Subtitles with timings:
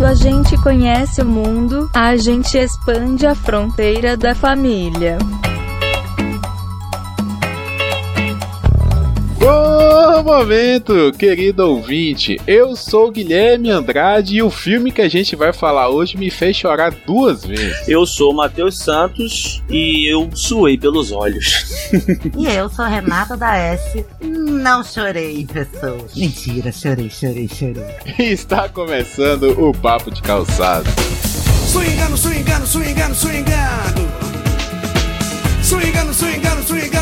[0.00, 5.18] Quando a gente conhece o mundo, a gente expande a fronteira da família.
[10.22, 12.38] Momento, querido ouvinte.
[12.46, 16.56] Eu sou Guilherme Andrade e o filme que a gente vai falar hoje me fez
[16.56, 17.88] chorar duas vezes.
[17.88, 21.90] Eu sou Matheus Santos e eu suei pelos olhos.
[22.36, 24.04] e eu sou Renata da S.
[24.20, 26.14] Não chorei, pessoas.
[26.14, 27.84] Mentira, chorei, chorei, chorei.
[28.18, 30.88] E está começando o Papo de Calçado.
[31.66, 33.14] Swingando, swingando, swingando.
[33.14, 33.64] Swingando,
[35.62, 36.99] swingando, swingando, swingando.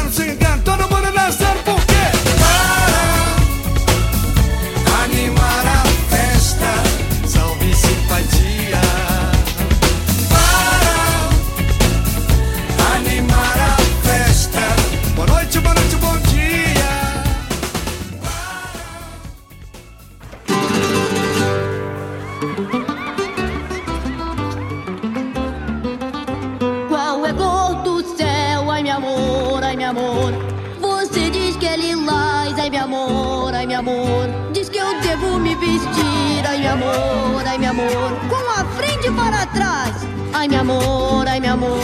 [36.98, 38.12] Amor, ai meu amor.
[38.28, 41.78] Com a frente para trás, ai meu amor, ai meu amor.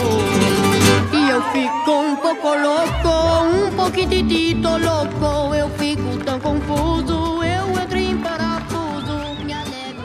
[1.13, 5.55] E eu fico um pouco louco, um pouquitito louco.
[5.55, 9.43] Eu fico tão confuso, eu entro em parafuso.
[9.45, 10.03] Me alegro.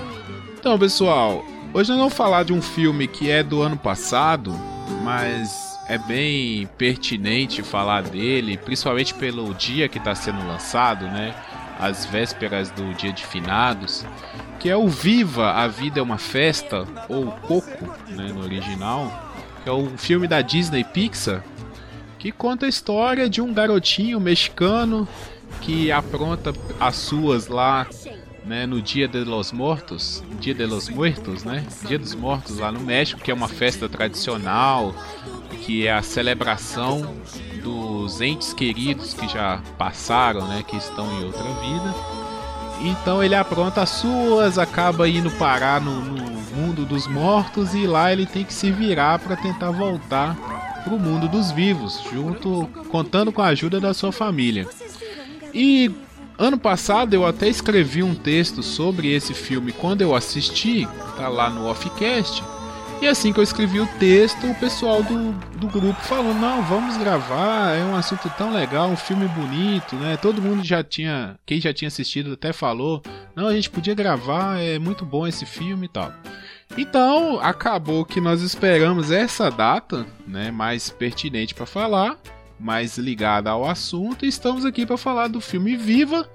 [0.59, 4.55] Então, pessoal, hoje nós vamos falar de um filme que é do ano passado,
[5.03, 11.35] mas é bem pertinente falar dele, principalmente pelo dia que está sendo lançado, né?
[11.81, 14.05] às vésperas do dia de finados,
[14.61, 19.33] que é o Viva, a Vida é uma Festa, ou Coco, né, no original,
[19.65, 21.43] que é um filme da Disney Pixar,
[22.19, 25.09] que conta a história de um garotinho mexicano
[25.63, 27.87] que apronta as suas lá
[28.45, 31.65] né, no Dia de los Mortos, Dia de los Muertos, né?
[31.87, 34.95] Dia dos Mortos lá no México, que é uma festa tradicional,
[35.63, 37.17] que é a celebração
[37.63, 42.20] dos entes queridos que já passaram, né, que estão em outra vida.
[42.83, 48.13] Então ele apronta as suas, acaba indo parar no, no mundo dos mortos e lá
[48.13, 50.35] ele tem que se virar para tentar voltar
[50.83, 54.67] para o mundo dos vivos, junto contando com a ajuda da sua família.
[55.53, 55.91] E
[56.39, 61.51] ano passado eu até escrevi um texto sobre esse filme quando eu assisti, tá lá
[61.51, 62.43] no Offcast.
[63.01, 66.99] E assim que eu escrevi o texto, o pessoal do, do grupo falou: não, vamos
[66.99, 70.19] gravar, é um assunto tão legal, um filme bonito, né?
[70.19, 73.03] Todo mundo já tinha, quem já tinha assistido até falou:
[73.35, 76.13] não, a gente podia gravar, é muito bom esse filme e tal.
[76.77, 82.19] Então, acabou que nós esperamos essa data, né, mais pertinente para falar,
[82.59, 86.29] mais ligada ao assunto, e estamos aqui para falar do filme Viva,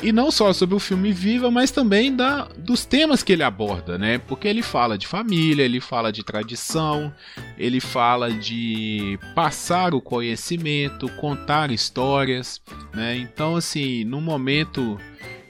[0.00, 3.98] e não só sobre o filme Viva, mas também da, dos temas que ele aborda,
[3.98, 4.18] né?
[4.18, 7.12] Porque ele fala de família, ele fala de tradição,
[7.58, 12.60] ele fala de passar o conhecimento, contar histórias,
[12.94, 13.16] né?
[13.16, 14.98] Então, assim, no momento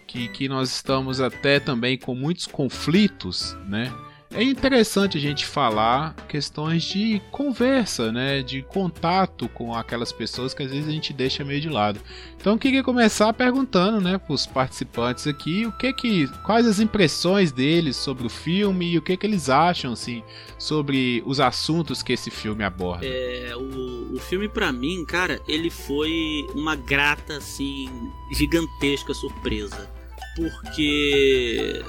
[0.07, 3.93] que, que nós estamos até também com muitos conflitos, né?
[4.35, 10.63] É interessante a gente falar questões de conversa, né, de contato com aquelas pessoas que
[10.63, 12.01] às vezes a gente deixa meio de lado.
[12.37, 16.81] Então eu queria começar perguntando, né, para os participantes aqui, o que que, quais as
[16.81, 20.23] impressões deles sobre o filme e o que que eles acham, assim,
[20.59, 23.07] sobre os assuntos que esse filme aborda.
[23.07, 27.89] É, o, o filme para mim, cara, ele foi uma grata, assim,
[28.33, 29.91] gigantesca surpresa,
[30.37, 31.83] porque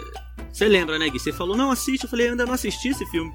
[0.52, 1.20] você lembra, né, Gui?
[1.20, 2.04] Você falou, não assiste.
[2.04, 3.34] Eu falei, ainda não assisti esse filme.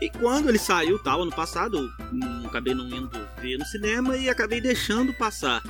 [0.00, 4.28] E quando ele saiu, tal, ano passado, eu acabei não indo ver no cinema e
[4.28, 5.62] acabei deixando passar.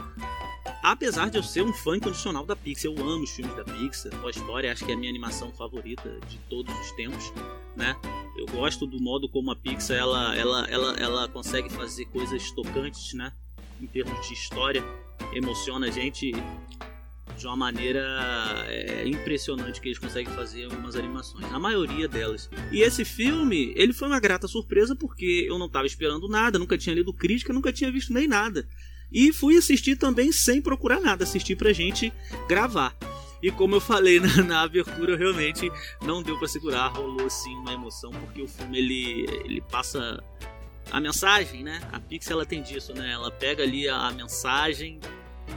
[0.82, 4.12] Apesar de eu ser um fã incondicional da Pixar, eu amo os filmes da Pixar.
[4.20, 7.32] Toy Story acho que é a minha animação favorita de todos os tempos,
[7.76, 7.96] né?
[8.36, 13.12] Eu gosto do modo como a Pixar ela, ela, ela, ela consegue fazer coisas tocantes,
[13.14, 13.32] né?
[13.80, 14.84] Em termos de história,
[15.32, 16.32] emociona a gente
[17.40, 18.00] de uma maneira
[18.68, 22.50] é, impressionante que eles conseguem fazer algumas animações, a maioria delas.
[22.70, 26.76] E esse filme, ele foi uma grata surpresa porque eu não estava esperando nada, nunca
[26.76, 28.68] tinha lido crítica, nunca tinha visto nem nada.
[29.10, 32.12] E fui assistir também sem procurar nada, assistir pra gente
[32.46, 32.96] gravar.
[33.42, 35.70] E como eu falei na, na abertura, realmente
[36.02, 40.22] não deu para segurar, rolou assim uma emoção, porque o filme ele, ele passa
[40.90, 41.80] a mensagem, né?
[41.90, 43.12] A Pixar ela tem disso, né?
[43.12, 45.00] Ela pega ali a, a mensagem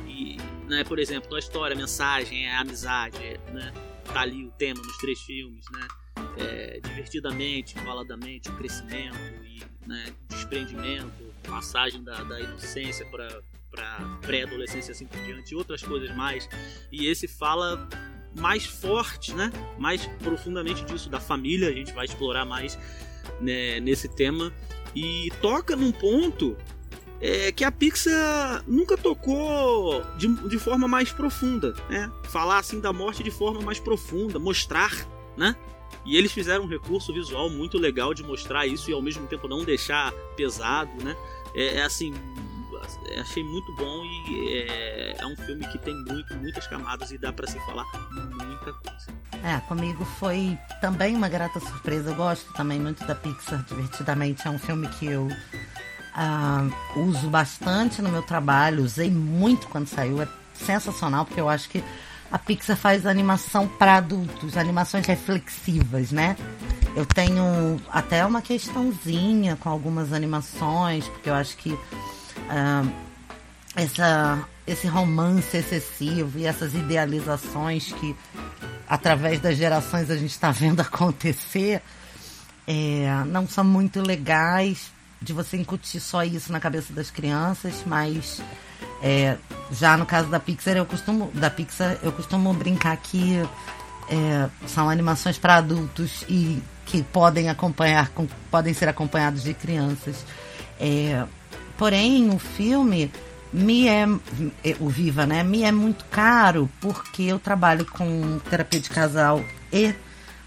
[0.07, 0.38] e
[0.68, 0.83] né?
[0.83, 3.18] Por exemplo, Toy Story, a mensagem é a amizade,
[3.51, 3.74] né?
[4.06, 5.88] Tá ali o tema nos três filmes, né?
[6.38, 13.42] É, divertidamente, faladamente, o crescimento e né, desprendimento, passagem da, da inocência para
[13.74, 16.48] para pré-adolescência assim por diante e outras coisas mais.
[16.92, 17.89] E esse fala
[18.38, 19.51] mais fortes, né?
[19.80, 22.77] Mais profundamente disso, da família, a gente vai explorar mais
[23.42, 24.54] né, nesse tema.
[24.95, 26.56] E toca num ponto
[27.23, 32.11] é, que a Pixar nunca tocou de, de forma mais profunda, né?
[32.23, 34.91] Falar assim da morte de forma mais profunda, mostrar,
[35.37, 35.55] né?
[36.05, 39.47] E eles fizeram um recurso visual muito legal de mostrar isso e ao mesmo tempo
[39.47, 41.15] não deixar pesado, né?
[41.55, 42.13] É, é assim,
[43.17, 47.31] achei muito bom e é, é, um filme que tem muito, muitas camadas e dá
[47.31, 49.13] para se falar muita coisa.
[49.41, 52.11] É, comigo foi também uma grata surpresa.
[52.11, 54.45] Eu gosto também muito da Pixar, divertidamente.
[54.45, 55.29] É um filme que eu
[56.15, 60.21] uh, uso bastante no meu trabalho, usei muito quando saiu.
[60.21, 61.83] É sensacional, porque eu acho que
[62.31, 66.36] a Pixar faz animação para adultos, animações reflexivas, né?
[66.95, 72.94] Eu tenho até uma questãozinha com algumas animações, porque eu acho que uh,
[73.75, 78.16] essa, esse romance excessivo e essas idealizações que,
[78.88, 81.81] através das gerações, a gente está vendo acontecer,
[82.68, 84.93] é, não são muito legais
[85.23, 88.41] de você incutir só isso na cabeça das crianças, mas
[89.01, 89.37] é,
[89.71, 93.37] já no caso da Pixar, eu costumo, da Pixar, eu costumo brincar que
[94.09, 100.25] é, são animações para adultos e que podem acompanhar, com, podem ser acompanhados de crianças.
[100.79, 101.23] É,
[101.77, 103.11] porém, o filme
[103.51, 104.07] me é,
[104.63, 105.43] é o Viva, né?
[105.43, 109.93] Me é muito caro porque eu trabalho com terapia de casal e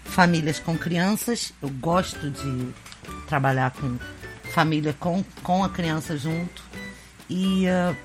[0.03, 1.53] famílias com crianças.
[1.61, 2.73] Eu gosto de
[3.27, 3.97] trabalhar com
[4.57, 6.63] família com, com a criança junto.
[7.29, 7.95] E uh,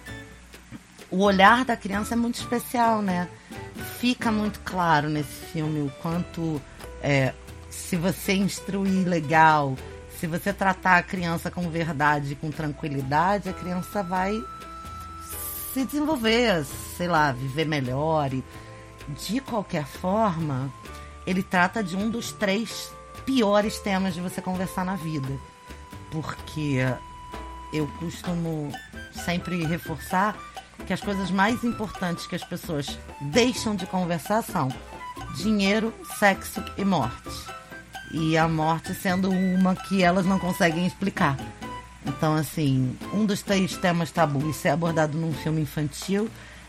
[1.11, 3.27] o olhar da criança é muito especial, né?
[3.99, 6.61] Fica muito claro nesse filme o quanto
[7.03, 7.33] é,
[7.71, 9.79] se você instruir legal,
[10.21, 14.39] se você tratar a criança com verdade, com tranquilidade, a criança vai
[15.73, 16.67] se desenvolver,
[16.99, 18.31] sei lá, viver melhor.
[18.35, 18.45] E,
[19.09, 20.71] de qualquer forma,
[21.27, 22.93] ele trata de um dos três
[23.25, 25.33] piores temas de você conversar na vida.
[26.13, 26.79] Porque
[27.73, 28.71] eu costumo
[29.13, 30.37] sempre reforçar
[30.87, 34.69] que as coisas mais importantes que as pessoas deixam de conversar são
[35.37, 37.31] dinheiro, sexo e morte.
[38.13, 41.37] E a morte sendo uma que elas não conseguem explicar.
[42.05, 46.29] Então, assim, um dos três temas tabus ser abordado num filme infantil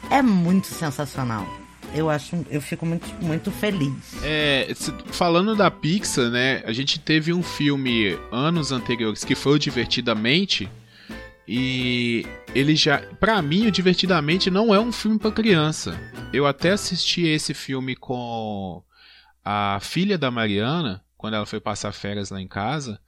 [0.10, 1.46] é muito sensacional.
[1.96, 3.94] Eu acho, eu fico muito, muito feliz.
[4.24, 4.68] É,
[5.08, 6.64] falando da Pixar, né?
[6.66, 10.70] A gente teve um filme anos anteriores que foi o Divertidamente,
[11.48, 12.26] e
[12.56, 16.00] ele já, para mim, o Divertidamente não é um filme para criança.
[16.32, 18.82] Eu até assisti esse filme com
[19.44, 23.00] a filha da Mariana quando ela foi passar férias lá em casa.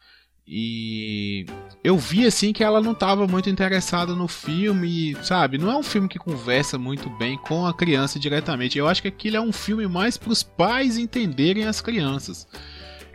[0.47, 1.47] E
[1.83, 5.57] eu vi assim que ela não estava muito interessada no filme, sabe?
[5.57, 8.77] Não é um filme que conversa muito bem com a criança diretamente.
[8.77, 12.47] Eu acho que aquilo é um filme mais para os pais entenderem as crianças.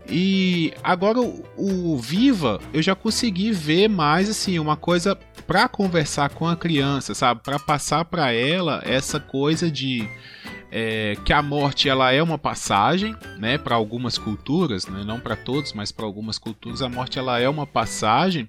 [0.09, 5.15] E agora o, o, Viva, eu já consegui ver mais assim uma coisa
[5.47, 7.43] para conversar com a criança, sabe?
[7.45, 10.09] Para passar para ela essa coisa de
[10.71, 13.59] é, que a morte ela é uma passagem, né?
[13.59, 15.03] Para algumas culturas, né?
[15.05, 18.49] não para todos, mas para algumas culturas a morte ela é uma passagem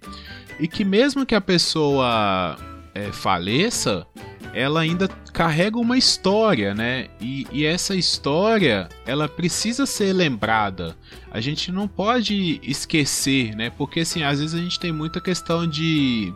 [0.59, 2.57] e que mesmo que a pessoa
[2.93, 4.05] é, faleça,
[4.53, 7.07] ela ainda carrega uma história, né?
[7.19, 10.95] E, e, essa história, ela precisa ser lembrada.
[11.31, 13.69] A gente não pode esquecer, né?
[13.69, 16.33] Porque assim, às vezes a gente tem muita questão de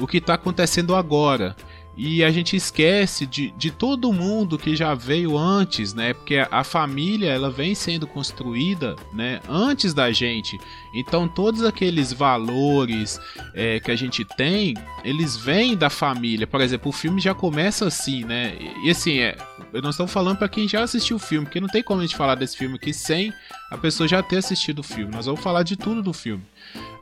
[0.00, 1.54] o que está acontecendo agora
[1.96, 6.14] e a gente esquece de, de todo mundo que já veio antes, né?
[6.14, 9.40] Porque a, família ela vem sendo construída, né?
[9.48, 10.58] Antes da gente.
[10.94, 13.20] Então todos aqueles valores
[13.54, 16.46] é, que a gente tem, eles vêm da família.
[16.46, 18.56] Por exemplo, o filme já começa assim, né?
[18.58, 19.36] E, e assim é,
[19.82, 22.16] não estou falando para quem já assistiu o filme, porque não tem como a gente
[22.16, 23.32] falar desse filme aqui sem
[23.70, 25.12] a pessoa já ter assistido o filme.
[25.14, 26.44] Nós vamos falar de tudo do filme.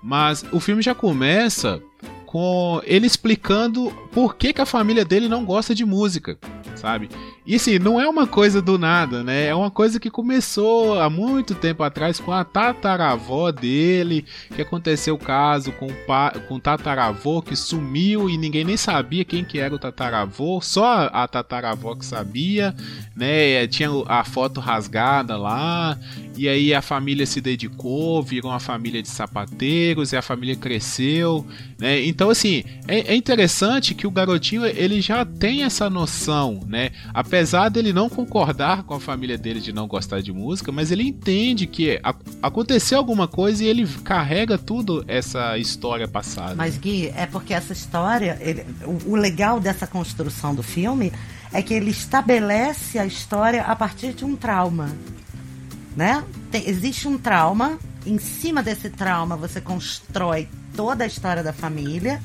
[0.03, 1.83] Mas o filme já começa
[2.29, 6.37] com ele explicando por que, que a família dele não gosta de música,
[6.79, 7.09] sabe?
[7.47, 9.47] E assim, não é uma coisa do nada, né?
[9.47, 15.15] É uma coisa que começou há muito tempo atrás com a tataravó dele, que aconteceu
[15.15, 15.89] o caso com,
[16.47, 21.09] com o tataravô que sumiu e ninguém nem sabia quem que era o tataravô, só
[21.13, 22.75] a tataravó que sabia,
[23.17, 23.67] né?
[23.67, 25.99] Tinha a foto rasgada lá,
[26.37, 31.47] e aí a família se dedicou, virou uma família de sapateiros, e a família cresceu,
[31.79, 32.05] né?
[32.05, 36.91] Então assim, é, é interessante que o garotinho ele já tem essa noção, né?
[37.15, 41.03] Apesar dele não concordar com a família dele de não gostar de música, mas ele
[41.03, 42.01] entende que
[42.43, 46.55] aconteceu alguma coisa e ele carrega tudo essa história passada.
[46.55, 51.13] Mas Gui, é porque essa história, ele, o, o legal dessa construção do filme
[51.53, 54.95] é que ele estabelece a história a partir de um trauma,
[55.97, 56.23] né?
[56.51, 62.21] Tem, existe um trauma, em cima desse trauma você constrói toda a história da família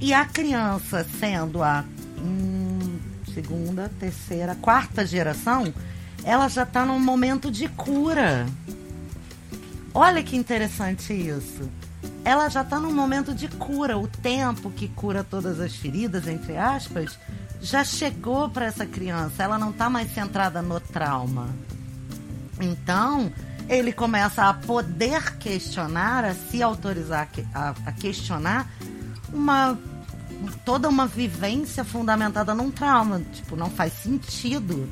[0.00, 1.84] e a criança sendo a
[2.18, 2.71] hum,
[3.34, 5.72] segunda, terceira, quarta geração,
[6.24, 8.46] ela já está num momento de cura.
[9.94, 11.68] Olha que interessante isso.
[12.24, 13.98] Ela já está num momento de cura.
[13.98, 17.18] O tempo que cura todas as feridas, entre aspas,
[17.60, 19.42] já chegou para essa criança.
[19.42, 21.48] Ela não está mais centrada no trauma.
[22.60, 23.30] Então,
[23.68, 28.68] ele começa a poder questionar, a se autorizar a, questionar
[29.32, 29.78] uma
[30.64, 33.22] toda uma vivência fundamentada num trauma.
[33.32, 34.88] Tipo, não faz sentido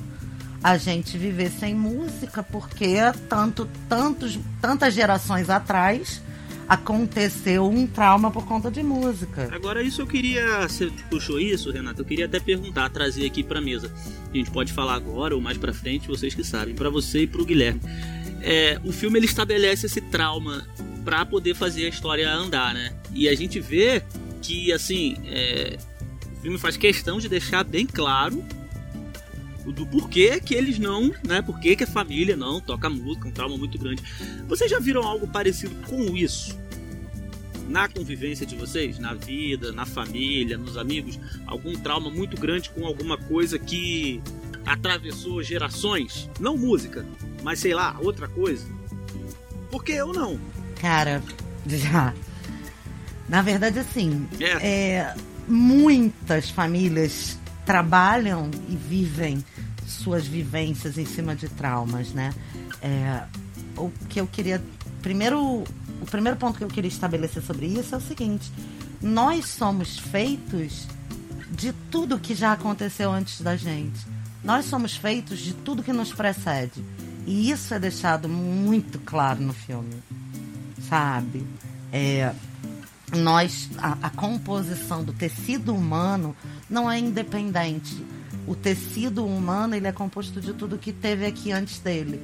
[0.63, 2.97] a gente viver sem música, porque
[3.29, 6.21] tanto, tantos, tantas gerações atrás
[6.69, 9.49] aconteceu um trauma por conta de música.
[9.53, 10.69] Agora, isso eu queria.
[10.69, 12.03] Você puxou isso, Renato?
[12.03, 13.93] Eu queria até perguntar, trazer aqui pra mesa.
[14.33, 16.75] A gente pode falar agora ou mais pra frente, vocês que sabem.
[16.75, 17.81] para você e pro Guilherme.
[18.43, 20.65] É, o filme ele estabelece esse trauma
[21.05, 22.93] para poder fazer a história andar, né?
[23.13, 24.03] E a gente vê
[24.43, 25.79] que, assim, é,
[26.33, 28.45] o filme faz questão de deixar bem claro
[29.67, 31.43] do porquê que eles não, né?
[31.43, 34.03] Porquê que a família não toca música, um trauma muito grande.
[34.49, 36.59] Vocês já viram algo parecido com isso?
[37.69, 42.85] Na convivência de vocês, na vida, na família, nos amigos, algum trauma muito grande com
[42.85, 44.21] alguma coisa que
[44.67, 46.29] atravessou gerações?
[46.41, 47.07] Não música,
[47.43, 48.67] mas sei lá, outra coisa?
[49.71, 50.41] Por que eu não?
[50.81, 51.23] Cara,
[51.67, 52.13] já.
[53.31, 54.67] Na verdade, assim, é.
[54.67, 55.15] É,
[55.47, 59.45] muitas famílias trabalham e vivem
[59.87, 62.35] suas vivências em cima de traumas, né?
[62.83, 63.23] É,
[63.77, 64.61] o que eu queria.
[65.01, 65.63] Primeiro,
[66.03, 68.51] o primeiro ponto que eu queria estabelecer sobre isso é o seguinte:
[69.01, 70.89] nós somos feitos
[71.53, 74.01] de tudo que já aconteceu antes da gente.
[74.43, 76.85] Nós somos feitos de tudo que nos precede.
[77.29, 80.03] E isso é deixado muito claro no filme.
[80.89, 81.47] Sabe?
[81.93, 82.33] É,
[83.13, 86.37] nós a, a, composição do tecido humano
[86.69, 88.05] não é independente.
[88.47, 92.21] O tecido humano ele é composto de tudo que teve aqui antes dele.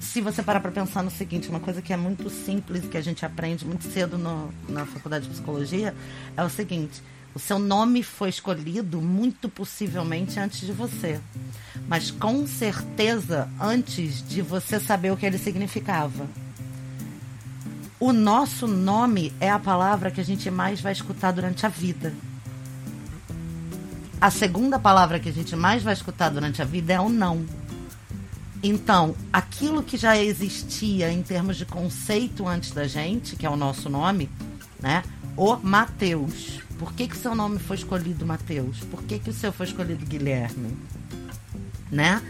[0.00, 3.00] Se você parar para pensar no seguinte, uma coisa que é muito simples que a
[3.00, 5.94] gente aprende muito cedo no, na faculdade de psicologia
[6.36, 7.02] é o seguinte:
[7.34, 11.20] o seu nome foi escolhido muito possivelmente antes de você,
[11.88, 16.28] mas com certeza antes de você saber o que ele significava.
[18.04, 22.12] O nosso nome é a palavra que a gente mais vai escutar durante a vida.
[24.20, 27.46] A segunda palavra que a gente mais vai escutar durante a vida é o não.
[28.62, 33.56] Então, aquilo que já existia em termos de conceito antes da gente, que é o
[33.56, 34.28] nosso nome,
[34.82, 35.02] né?
[35.34, 36.60] O Mateus.
[36.78, 38.80] Por que que seu nome foi escolhido Mateus?
[38.80, 40.76] Por que que o seu foi escolhido Guilherme?
[41.90, 42.20] Né?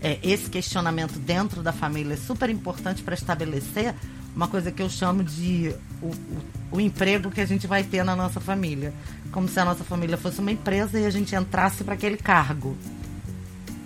[0.00, 3.94] É, esse questionamento dentro da família é super importante para estabelecer
[4.34, 6.42] uma coisa que eu chamo de o, o,
[6.72, 8.92] o, emprego que a gente vai ter na nossa família.
[9.32, 12.76] Como se a nossa família fosse uma empresa e a gente entrasse para aquele cargo.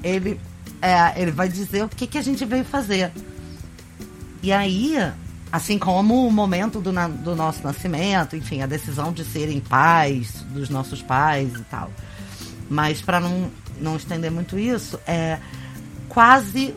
[0.03, 0.39] Ele,
[0.81, 3.13] é, ele vai dizer o que, que a gente veio fazer.
[4.43, 4.97] E aí,
[5.51, 10.45] assim como o momento do, na, do nosso nascimento, enfim, a decisão de serem pais
[10.51, 11.91] dos nossos pais e tal.
[12.69, 15.39] Mas para não, não estender muito isso, é
[16.09, 16.75] quase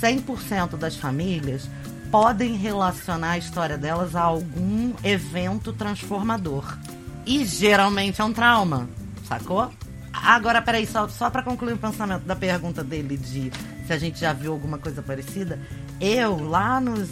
[0.00, 1.68] 100% das famílias
[2.10, 6.76] podem relacionar a história delas a algum evento transformador.
[7.24, 8.88] E geralmente é um trauma,
[9.28, 9.70] sacou?
[10.12, 13.50] Agora, peraí, só, só para concluir o pensamento da pergunta dele de
[13.86, 15.58] se a gente já viu alguma coisa parecida.
[16.00, 17.08] Eu, lá nos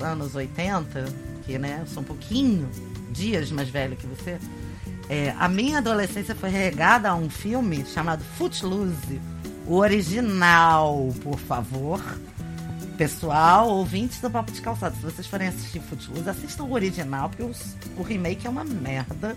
[0.00, 1.04] anos 80,
[1.44, 2.68] que né, eu sou um pouquinho
[3.10, 4.38] dias mais velho que você,
[5.08, 9.20] é, a minha adolescência foi regada a um filme chamado Footloose.
[9.66, 12.00] O original, por favor
[12.98, 17.44] Pessoal, ouvintes do Papo de Calçado, se vocês forem assistir Footloose, assistam o original, porque
[17.44, 19.36] os, o remake é uma merda.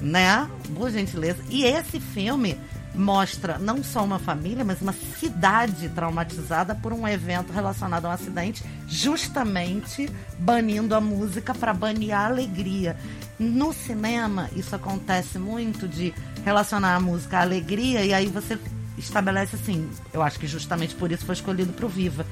[0.00, 0.50] Né?
[0.70, 1.40] Boa gentileza.
[1.48, 2.58] E esse filme
[2.96, 8.12] mostra não só uma família, mas uma cidade traumatizada por um evento relacionado a um
[8.12, 12.96] acidente, justamente banindo a música para banir a alegria.
[13.38, 16.12] No cinema, isso acontece muito de
[16.44, 18.58] relacionar a música à alegria, e aí você
[18.98, 19.88] estabelece assim.
[20.12, 22.26] Eu acho que justamente por isso foi escolhido para o Viva.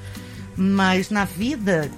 [0.55, 1.89] Mas na vida,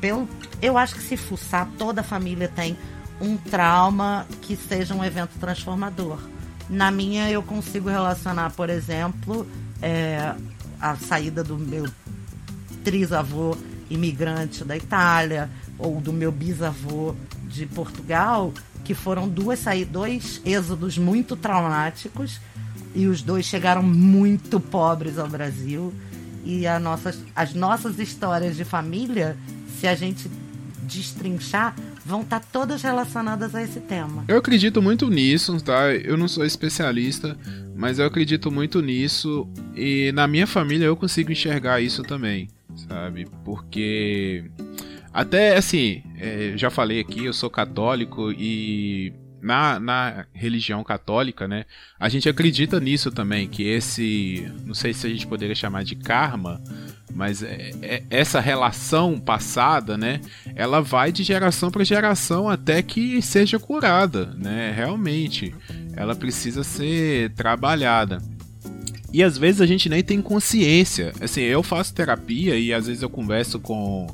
[0.00, 0.28] pelo,
[0.60, 2.76] eu acho que se fuçar, toda família tem
[3.20, 6.18] um trauma que seja um evento transformador.
[6.68, 9.46] Na minha, eu consigo relacionar, por exemplo,
[9.80, 10.34] é,
[10.80, 11.86] a saída do meu
[12.84, 13.56] trisavô
[13.88, 17.14] imigrante da Itália ou do meu bisavô
[17.48, 18.52] de Portugal,
[18.84, 22.40] que foram duas dois êxodos muito traumáticos
[22.96, 25.92] e os dois chegaram muito pobres ao Brasil.
[26.44, 29.36] E a nossas, as nossas histórias de família,
[29.78, 30.30] se a gente
[30.82, 34.24] destrinchar, vão estar tá todas relacionadas a esse tema.
[34.26, 35.92] Eu acredito muito nisso, tá?
[35.92, 37.36] Eu não sou especialista,
[37.74, 42.48] mas eu acredito muito nisso e na minha família eu consigo enxergar isso também,
[42.88, 43.26] sabe?
[43.44, 44.44] Porque
[45.12, 51.64] até assim, é, já falei aqui, eu sou católico e na, na religião católica, né,
[51.98, 55.94] a gente acredita nisso também, que esse, não sei se a gente poderia chamar de
[55.94, 56.60] karma,
[57.14, 60.20] mas é, é, essa relação passada, né,
[60.54, 65.54] ela vai de geração para geração até que seja curada, né, realmente,
[65.94, 68.18] ela precisa ser trabalhada.
[69.12, 71.12] E às vezes a gente nem tem consciência.
[71.20, 74.06] Assim, eu faço terapia e às vezes eu converso com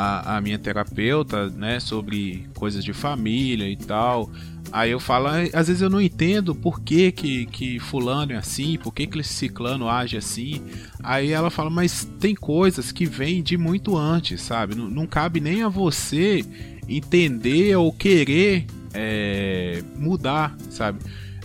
[0.00, 4.30] a, a minha terapeuta, né, sobre coisas de família e tal.
[4.70, 8.78] Aí eu falo, às vezes eu não entendo por que, que, que fulano é assim,
[8.78, 10.62] por que, que esse ciclano age assim.
[11.02, 14.76] Aí ela fala, mas tem coisas que vêm de muito antes, sabe?
[14.76, 16.44] Não, não cabe nem a você
[16.88, 21.00] entender ou querer é, mudar, sabe?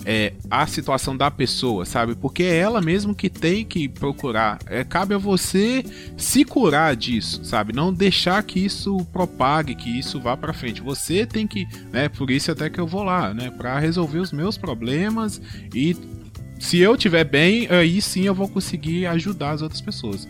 [0.05, 2.15] É, a situação da pessoa, sabe?
[2.15, 4.60] Porque é ela mesmo que tem que procurar.
[4.65, 5.83] É, cabe a você
[6.17, 7.74] se curar disso, sabe?
[7.74, 10.81] Não deixar que isso propague, que isso vá para frente.
[10.81, 12.10] Você tem que, né?
[12.10, 13.50] Por isso até que eu vou lá, né?
[13.50, 15.41] Para resolver os meus problemas
[15.74, 15.95] e
[16.60, 20.27] se eu tiver bem, aí sim eu vou conseguir ajudar as outras pessoas.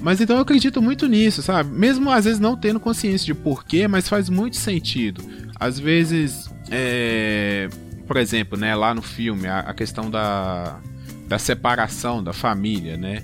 [0.00, 1.70] Mas então eu acredito muito nisso, sabe?
[1.70, 5.22] Mesmo às vezes não tendo consciência de porquê, mas faz muito sentido.
[5.58, 7.68] Às vezes, é,
[8.06, 10.80] por exemplo, né, lá no filme, a, a questão da,
[11.26, 13.22] da separação da família, né?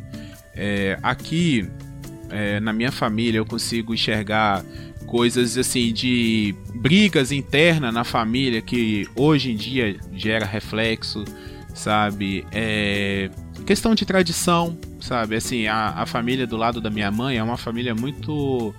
[0.55, 1.69] É, aqui,
[2.31, 4.65] é, na minha família, eu consigo enxergar
[5.07, 11.25] coisas assim de brigas internas na família que hoje em dia gera reflexo,
[11.75, 12.47] sabe?
[12.53, 13.31] É,
[13.67, 15.37] questão de tradição, sabe?
[15.37, 18.75] Assim, a, a família do lado da minha mãe é uma família muito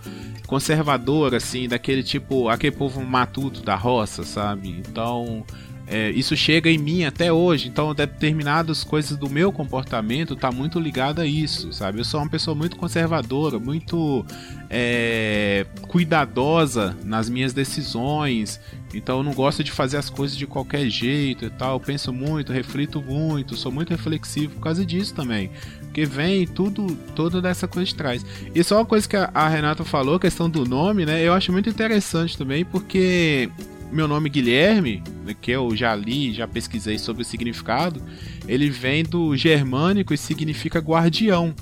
[0.47, 4.69] conservadora, assim, daquele tipo, aquele povo matuto da roça, sabe?
[4.69, 5.45] Então,
[5.91, 10.79] é, isso chega em mim até hoje, então determinadas coisas do meu comportamento tá muito
[10.79, 11.99] ligado a isso, sabe?
[11.99, 14.25] Eu sou uma pessoa muito conservadora, muito
[14.69, 18.57] é, cuidadosa nas minhas decisões,
[18.93, 21.73] então eu não gosto de fazer as coisas de qualquer jeito e tal.
[21.73, 25.51] Eu penso muito, reflito muito, sou muito reflexivo por causa disso também.
[25.81, 28.25] Porque vem tudo, toda dessa coisa de trás.
[28.55, 31.21] E só uma coisa que a Renata falou, a questão do nome, né?
[31.21, 33.49] Eu acho muito interessante também, porque
[33.91, 38.01] meu nome Guilherme, né, que eu já li, já pesquisei sobre o significado,
[38.47, 41.53] ele vem do germânico e significa guardião.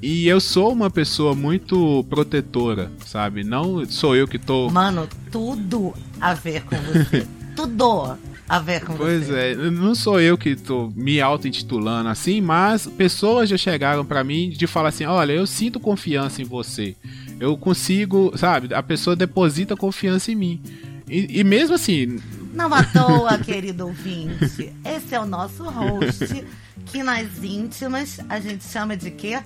[0.00, 3.42] E eu sou uma pessoa muito protetora, sabe?
[3.42, 4.70] Não sou eu que tô.
[4.70, 7.26] Mano, tudo a ver com você.
[7.56, 8.16] tudo
[8.48, 9.54] a ver com pois você.
[9.56, 14.22] Pois é, não sou eu que tô me auto-intitulando assim, mas pessoas já chegaram para
[14.22, 16.94] mim de falar assim: olha, eu sinto confiança em você.
[17.40, 18.72] Eu consigo, sabe?
[18.72, 20.62] A pessoa deposita confiança em mim.
[21.08, 22.18] E, e mesmo assim.
[22.52, 24.72] Não à toa, querido ouvinte.
[24.84, 26.44] Esse é o nosso host,
[26.86, 29.40] que nas íntimas a gente chama de quê?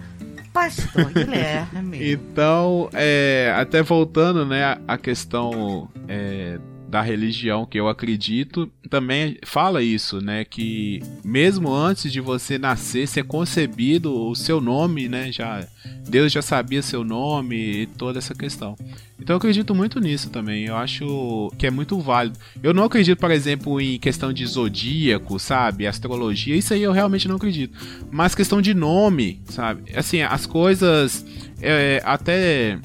[0.52, 1.98] Pastor Guilherme.
[2.12, 6.58] Então, é, até voltando, né, a questão é,
[6.92, 10.44] da religião que eu acredito, também fala isso, né?
[10.44, 15.32] Que mesmo antes de você nascer, ser concebido, o seu nome, né?
[15.32, 15.66] Já,
[16.06, 18.76] Deus já sabia seu nome e toda essa questão.
[19.18, 20.66] Então eu acredito muito nisso também.
[20.66, 22.38] Eu acho que é muito válido.
[22.62, 25.86] Eu não acredito, por exemplo, em questão de zodíaco, sabe?
[25.86, 26.54] Astrologia.
[26.54, 27.74] Isso aí eu realmente não acredito.
[28.10, 29.96] Mas questão de nome, sabe?
[29.96, 31.24] Assim, as coisas.
[31.58, 32.78] É, até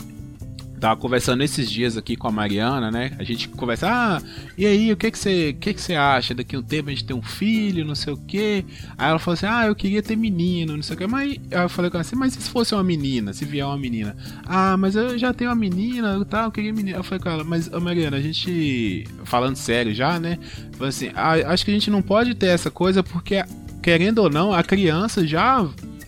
[0.80, 3.12] Tava conversando esses dias aqui com a Mariana, né?
[3.18, 4.22] A gente conversa, ah,
[4.56, 6.36] e aí, o que que você, que que você acha?
[6.36, 8.64] Daqui a um tempo a gente tem um filho, não sei o quê.
[8.96, 11.08] Aí ela falou assim, ah, eu queria ter menino, não sei o quê.
[11.08, 14.16] Mas eu falei com ela assim, mas se fosse uma menina, se vier uma menina?
[14.46, 16.98] Ah, mas eu já tenho uma menina, tá, eu queria menina.
[16.98, 20.38] Eu falei com ela, mas Mariana, a gente, falando sério já, né?
[20.74, 23.44] Falei assim, ah, acho que a gente não pode ter essa coisa porque,
[23.82, 25.68] querendo ou não, a criança já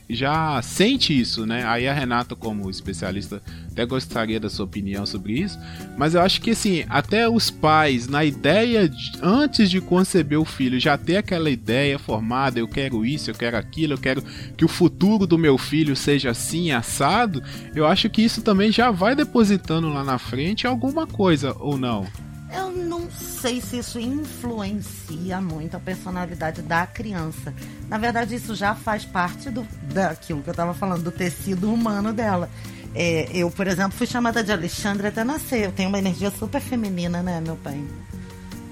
[0.10, 1.64] já sente isso, né?
[1.66, 3.42] Aí a Renata, como especialista,
[3.72, 5.60] até gostaria da sua opinião sobre isso.
[5.98, 10.46] Mas eu acho que assim, até os pais, na ideia de, antes de conceber o
[10.46, 14.24] filho, já ter aquela ideia formada, eu quero isso, eu quero aquilo, eu quero
[14.58, 17.44] que o futuro do meu filho seja assim, assado,
[17.76, 22.08] eu acho que isso também já vai depositando lá na frente alguma coisa, ou não?
[22.52, 27.54] Eu não sei se isso influencia muito a personalidade da criança.
[27.88, 32.12] Na verdade, isso já faz parte do, daquilo que eu estava falando, do tecido humano
[32.12, 32.50] dela.
[32.96, 35.66] É, eu, por exemplo, fui chamada de Alexandre até nascer.
[35.66, 37.84] Eu tenho uma energia super feminina, né, meu pai?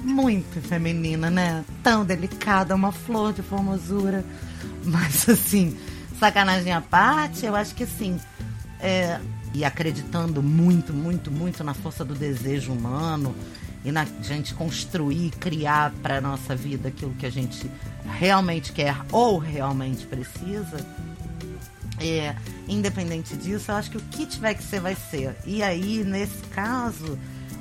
[0.08, 1.64] muito feminina, né?
[1.84, 4.24] Tão delicada, uma flor de formosura.
[4.84, 5.78] Mas assim,
[6.20, 8.20] sacanagem à parte, eu acho que assim.
[8.80, 9.20] É,
[9.54, 13.36] e acreditando muito, muito, muito na força do desejo humano
[13.88, 17.72] e na gente construir, criar para nossa vida aquilo que a gente
[18.20, 20.86] realmente quer ou realmente precisa.
[21.98, 22.36] É,
[22.68, 25.38] independente disso, eu acho que o que tiver que ser vai ser.
[25.46, 27.18] E aí, nesse caso,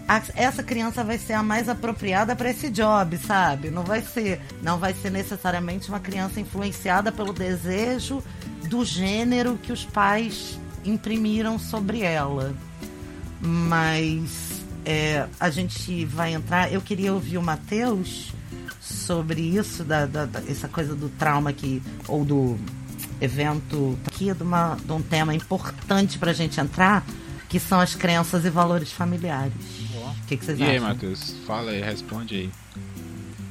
[0.09, 3.71] a, essa criança vai ser a mais apropriada para esse job, sabe?
[3.71, 8.21] Não vai ser, não vai ser necessariamente uma criança influenciada pelo desejo
[8.69, 12.53] do gênero que os pais imprimiram sobre ela.
[13.41, 14.56] Mas
[14.87, 16.73] é, a gente vai entrar.
[16.73, 18.33] Eu queria ouvir o Matheus
[18.81, 22.57] sobre isso, da, da, da, essa coisa do trauma aqui, ou do
[23.21, 27.05] evento aqui, de, uma, de um tema importante para a gente entrar,
[27.49, 29.53] que são as crenças e valores familiares.
[29.93, 30.75] O que, que vocês e acham?
[30.75, 31.35] E aí, Matheus?
[31.45, 32.51] Fala aí, responde aí.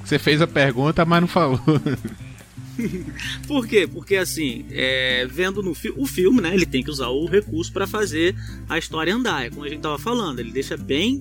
[0.06, 1.60] Você fez a pergunta, mas não falou.
[3.48, 3.88] Por quê?
[3.88, 7.72] Porque assim, é, vendo no fi o filme, né, ele tem que usar o recurso
[7.72, 8.36] para fazer
[8.68, 9.46] a história andar.
[9.46, 11.20] É como a gente tava falando, ele deixa bem,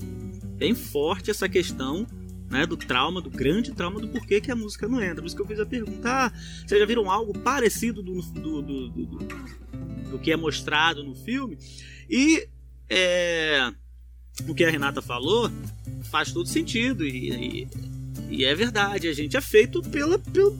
[0.57, 2.07] bem forte essa questão
[2.51, 5.17] né, do trauma, do grande trauma do porquê que a música não entra.
[5.17, 6.33] Por isso que eu fiz a pergunta: ah,
[6.67, 9.19] vocês já viram algo parecido do, do, do, do,
[10.13, 11.59] do que é mostrado no filme?
[12.09, 12.49] E
[12.89, 13.73] é,
[14.47, 15.51] o que a Renata falou
[16.11, 17.69] faz todo sentido e, e,
[18.31, 19.09] e é verdade.
[19.09, 20.57] A gente é feito pela, pelo,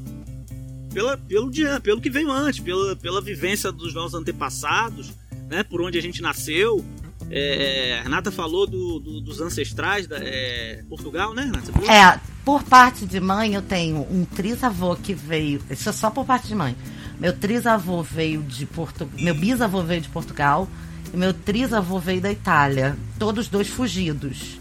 [0.95, 5.13] pela, pelo, dia, pelo que veio antes, pela, pela vivência dos nossos antepassados,
[5.51, 6.85] né, por onde a gente nasceu.
[7.31, 11.73] É, Renata falou do, do, dos ancestrais da é, Portugal, né, Renata?
[11.91, 15.61] É, por parte de mãe eu tenho um trisavô que veio.
[15.69, 16.77] Isso é só por parte de mãe.
[17.19, 19.19] Meu trisavô veio de Portugal.
[19.19, 20.69] Meu bisavô veio de Portugal.
[21.13, 22.97] E meu trisavô veio da Itália.
[23.19, 24.59] Todos dois fugidos.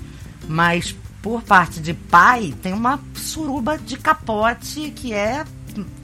[0.47, 5.45] Mas por parte de pai, tem uma suruba de capote que é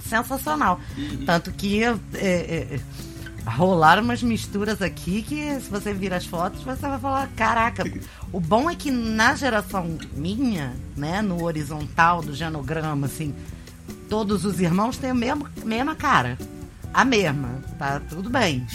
[0.02, 0.80] sensacional.
[1.26, 2.80] Tanto que é, é,
[3.46, 7.84] rolaram umas misturas aqui que se você vir as fotos, você vai falar, caraca.
[8.32, 13.34] O bom é que na geração minha, né, no horizontal do genograma, assim,
[14.10, 16.38] todos os irmãos têm a mesma, mesma cara.
[16.92, 18.66] A mesma, tá tudo bem.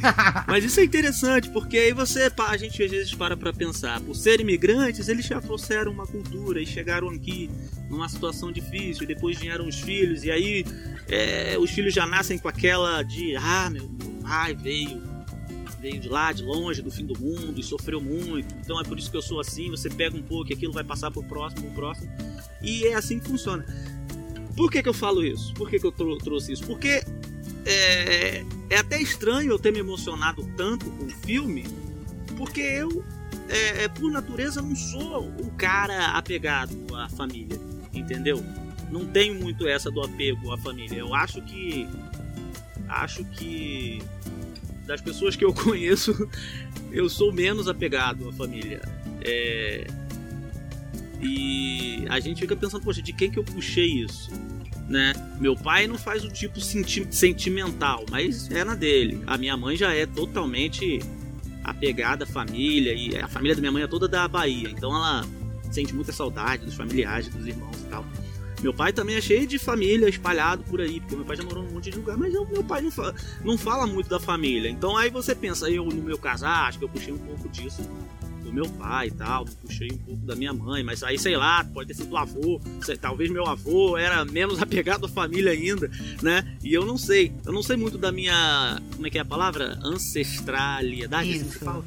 [0.46, 4.14] Mas isso é interessante, porque aí você, a gente às vezes para pra pensar, por
[4.14, 7.50] serem imigrantes, eles já trouxeram uma cultura e chegaram aqui
[7.88, 10.66] numa situação difícil, depois vieram os filhos, e aí
[11.08, 13.90] é, os filhos já nascem com aquela de, ah, meu
[14.22, 15.02] pai veio,
[15.80, 18.98] veio de lá, de longe, do fim do mundo, e sofreu muito, então é por
[18.98, 21.62] isso que eu sou assim, você pega um pouco e aquilo vai passar pro próximo,
[21.62, 22.12] pro próximo,
[22.60, 23.64] e é assim que funciona.
[24.54, 25.54] Por que, que eu falo isso?
[25.54, 26.66] Por que, que eu trouxe isso?
[26.66, 27.02] Porque
[27.64, 31.64] é, é até estranho eu ter me emocionado tanto com o filme,
[32.36, 33.04] porque eu,
[33.48, 37.58] é, é, por natureza, não sou um cara apegado à família,
[37.92, 38.44] entendeu?
[38.90, 40.98] Não tenho muito essa do apego à família.
[40.98, 41.88] Eu acho que.
[42.88, 44.02] Acho que.
[44.86, 46.28] Das pessoas que eu conheço,
[46.90, 48.82] eu sou menos apegado à família.
[49.24, 49.86] É,
[51.22, 54.30] e a gente fica pensando, poxa, de quem que eu puxei isso?
[54.92, 55.14] Né?
[55.40, 59.22] Meu pai não faz o tipo senti sentimental, mas é na dele.
[59.26, 61.00] A minha mãe já é totalmente
[61.64, 65.24] apegada à família e a família da minha mãe é toda da Bahia, então ela
[65.70, 68.04] sente muita saudade dos familiares, dos irmãos e tal.
[68.60, 71.64] Meu pai também é cheio de família espalhado por aí, porque meu pai já morou
[71.64, 74.68] num monte de lugar, mas eu, meu pai não fala, não fala muito da família.
[74.68, 77.48] Então aí você pensa, eu no meu caso, ah, acho que eu puxei um pouco
[77.48, 77.82] disso
[78.42, 81.64] do meu pai e tal, puxei um pouco da minha mãe, mas aí sei lá,
[81.64, 85.90] pode ter sido do avô, sei, talvez meu avô era menos apegado à família ainda,
[86.22, 86.56] né?
[86.62, 89.24] E eu não sei, eu não sei muito da minha, como é que é a
[89.24, 89.78] palavra?
[89.82, 91.48] Ancestralidade, Isso.
[91.48, 91.84] assim fala.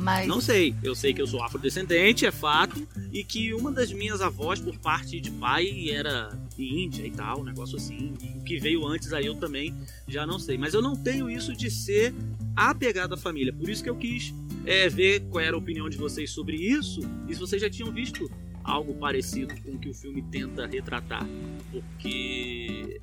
[0.00, 0.26] Mas...
[0.26, 4.22] Não sei, eu sei que eu sou afrodescendente, é fato, e que uma das minhas
[4.22, 8.14] avós, por parte de pai, era índia e tal, um negócio assim.
[8.22, 9.74] E o que veio antes aí eu também
[10.08, 10.56] já não sei.
[10.56, 12.14] Mas eu não tenho isso de ser
[12.56, 13.52] apegado à família.
[13.52, 14.32] Por isso que eu quis
[14.66, 17.92] é, ver qual era a opinião de vocês sobre isso e se vocês já tinham
[17.92, 18.30] visto
[18.62, 21.26] algo parecido com o que o filme tenta retratar.
[21.70, 23.00] Porque,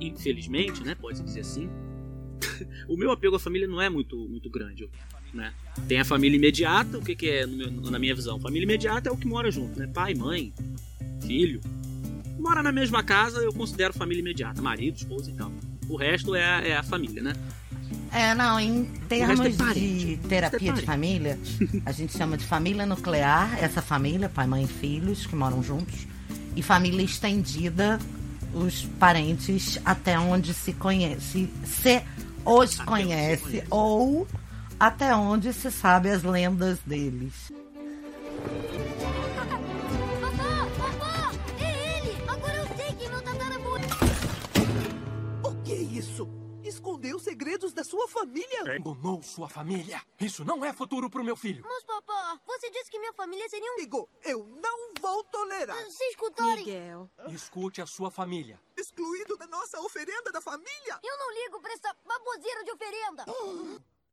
[0.00, 1.68] infelizmente, né, pode dizer assim,
[2.88, 4.88] o meu apego à família não é muito, muito grande.
[5.32, 5.52] Né?
[5.88, 8.38] Tem a família imediata, o que, que é meu, na minha visão?
[8.38, 9.90] Família imediata é o que mora junto, né?
[9.92, 10.52] Pai, mãe,
[11.26, 11.60] filho.
[12.38, 15.50] Mora na mesma casa, eu considero família imediata, marido, esposa e tal.
[15.88, 17.32] O resto é, é a família, né?
[18.14, 21.36] É, não, em termos é de terapia de família,
[21.84, 26.06] a gente chama de família nuclear, essa família, pai, mãe e filhos que moram juntos,
[26.54, 27.98] e família estendida,
[28.54, 32.00] os parentes até onde se conhece, se
[32.44, 34.28] os até conhece, conhece, ou
[34.78, 37.52] até onde se sabe as lendas deles.
[47.94, 48.60] Sua família.
[48.60, 50.02] Abandonou sua família.
[50.20, 51.64] Isso não é futuro pro meu filho.
[51.66, 53.74] Mas, papá, você disse que minha família seria um...
[53.74, 55.76] Amigo, eu não vou tolerar.
[55.90, 56.64] Se escutarem...
[56.64, 57.10] Miguel.
[57.28, 58.58] Escute a sua família.
[58.76, 60.98] Excluído da nossa oferenda da família.
[61.02, 63.24] Eu não ligo pra essa baboseira de oferenda.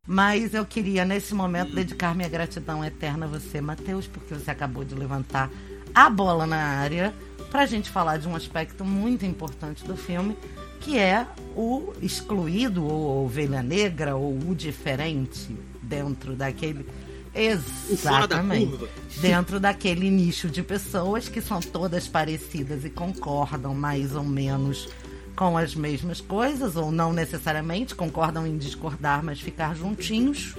[0.05, 4.83] Mas eu queria, nesse momento, dedicar minha gratidão eterna a você, Matheus, porque você acabou
[4.83, 5.49] de levantar
[5.93, 7.13] a bola na área
[7.51, 10.37] pra gente falar de um aspecto muito importante do filme,
[10.81, 16.85] que é o excluído, ou ovelha negra, ou o diferente dentro daquele.
[17.33, 18.71] da Exatamente.
[18.71, 18.89] curva.
[19.21, 24.89] Dentro daquele nicho de pessoas que são todas parecidas e concordam mais ou menos
[25.35, 30.55] com as mesmas coisas, ou não necessariamente, concordam em discordar, mas ficar juntinhos.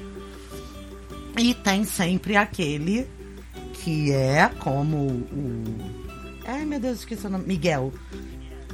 [1.39, 3.07] E tem sempre aquele
[3.75, 5.65] que é como o.
[6.45, 7.45] Ai meu Deus, esqueci o nome.
[7.47, 7.93] Miguel.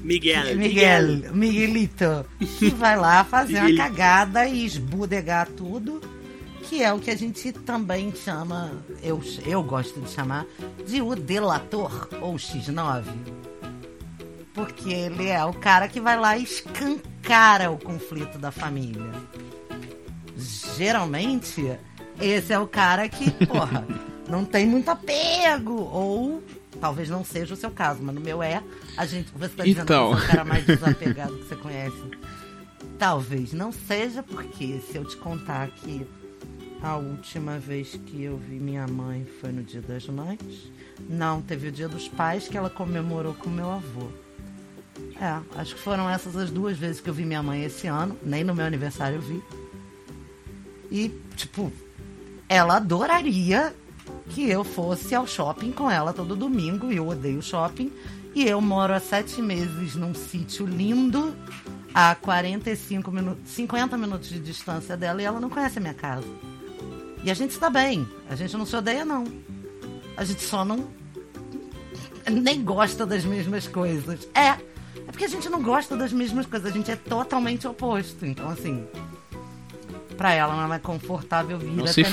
[0.02, 0.56] Miguel.
[0.56, 2.24] Miguel, Miguelito,
[2.58, 6.00] que vai lá fazer uma cagada e esbudegar tudo,
[6.62, 10.46] que é o que a gente também chama, eu, eu gosto de chamar,
[10.86, 13.04] de o delator, ou X9.
[14.52, 19.10] Porque ele é o cara que vai lá e escancara o conflito da família.
[20.76, 21.78] Geralmente,
[22.20, 23.86] esse é o cara que, porra,
[24.28, 26.42] não tem muito apego, ou
[26.80, 28.62] talvez não seja o seu caso, mas no meu é.
[28.96, 30.14] A gente, você tá dizendo Então.
[30.14, 31.96] que você é o cara mais desapegado que você conhece.
[32.98, 36.06] Talvez não seja, porque se eu te contar que
[36.82, 40.70] a última vez que eu vi minha mãe foi no Dia das Mães,
[41.08, 44.08] não, teve o Dia dos Pais que ela comemorou com meu avô.
[45.20, 48.16] É, acho que foram essas as duas vezes que eu vi minha mãe esse ano,
[48.22, 49.42] nem no meu aniversário eu vi.
[50.90, 51.72] E, tipo,
[52.48, 53.74] ela adoraria
[54.30, 57.92] que eu fosse ao shopping com ela todo domingo, e eu odeio shopping.
[58.34, 61.34] E eu moro há sete meses num sítio lindo,
[61.94, 66.26] a 45 minutos, 50 minutos de distância dela, e ela não conhece a minha casa.
[67.24, 69.24] E a gente está bem, a gente não se odeia, não.
[70.16, 70.88] A gente só não.
[72.30, 74.28] nem gosta das mesmas coisas.
[74.34, 78.24] É, é porque a gente não gosta das mesmas coisas, a gente é totalmente oposto.
[78.24, 78.86] Então, assim,
[80.16, 82.08] pra ela não é confortável vir Não se mim.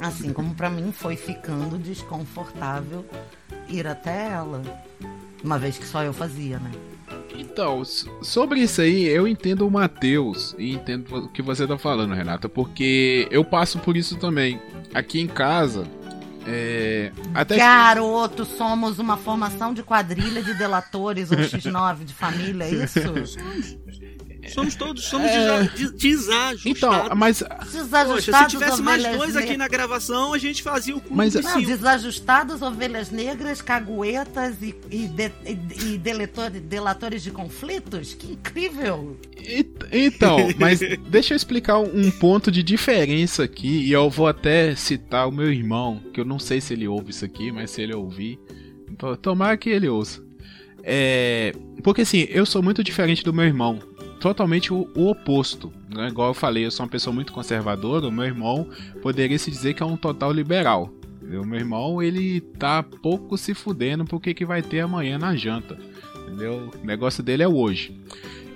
[0.00, 3.04] Assim como pra mim foi ficando desconfortável
[3.68, 4.62] ir até ela.
[5.42, 6.70] Uma vez que só eu fazia, né?
[7.38, 7.82] Então,
[8.22, 12.48] sobre isso aí, eu entendo o Matheus e entendo o que você tá falando, Renata,
[12.48, 14.60] porque eu passo por isso também.
[14.94, 15.86] Aqui em casa,
[16.46, 17.10] é.
[17.34, 23.00] Até Garoto, somos uma formação de quadrilha de delatores ou X9 de família, é isso?
[24.48, 25.38] Somos todos, somos É.
[25.62, 26.66] desa- des- desajustados.
[26.66, 27.42] Então, mas.
[27.72, 31.16] Desajustados, Poxa, se tivesse mais dois aqui ne- na gravação, a gente fazia o clube
[31.16, 37.30] Mas- dos Não, desajustados, ovelhas negras, caguetas e, e, de- e- e deletor- delatores de
[37.30, 38.14] conflitos?
[38.14, 39.16] Que incrível!
[39.36, 44.74] E- Então, mas deixa eu explicar um ponto de diferença aqui, e eu vou até
[44.74, 47.82] citar o meu irmão, que eu não sei se ele ouve isso aqui, mas se
[47.82, 48.38] ele ouvir,
[48.98, 50.24] to- tomara que ele ouça.
[50.88, 53.78] É, porque assim, eu sou muito diferente do meu irmão,
[54.20, 55.72] totalmente o, o oposto.
[55.88, 56.08] Né?
[56.08, 58.68] Igual eu falei, eu sou uma pessoa muito conservadora, o meu irmão
[59.02, 60.90] poderia se dizer que é um total liberal.
[61.20, 61.44] entendeu?
[61.44, 65.78] Meu irmão, ele tá pouco se fudendo pro que, vai ter amanhã na janta.
[66.22, 66.70] Entendeu?
[66.82, 67.96] O negócio dele é hoje.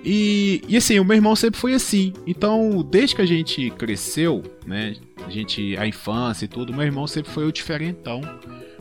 [0.04, 2.12] E, e assim, o meu irmão sempre foi assim.
[2.26, 4.96] Então, desde que a gente cresceu, né?
[5.26, 8.22] A gente, a infância e tudo, meu irmão sempre foi o diferentão.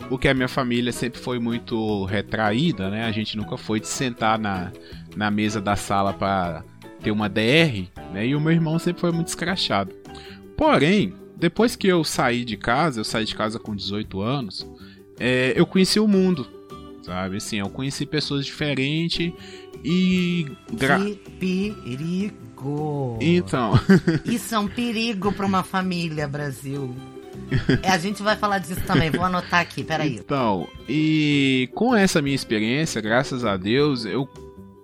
[0.09, 3.05] Porque a minha família sempre foi muito retraída, né?
[3.05, 4.71] A gente nunca foi de sentar na,
[5.15, 6.63] na mesa da sala para
[7.01, 8.25] ter uma DR, né?
[8.25, 9.93] E o meu irmão sempre foi muito escrachado.
[10.57, 14.67] Porém, depois que eu saí de casa, eu saí de casa com 18 anos,
[15.19, 16.47] é, eu conheci o mundo,
[17.03, 17.37] sabe?
[17.37, 19.31] Assim, eu conheci pessoas diferentes
[19.83, 20.47] e.
[20.73, 20.99] Gra...
[20.99, 23.17] Que perigo!
[23.21, 23.73] Então,
[24.25, 26.95] Isso é um perigo pra uma família, Brasil.
[27.83, 30.15] É, a gente vai falar disso também, vou anotar aqui, peraí.
[30.15, 34.27] então, e com essa minha experiência, graças a Deus, eu,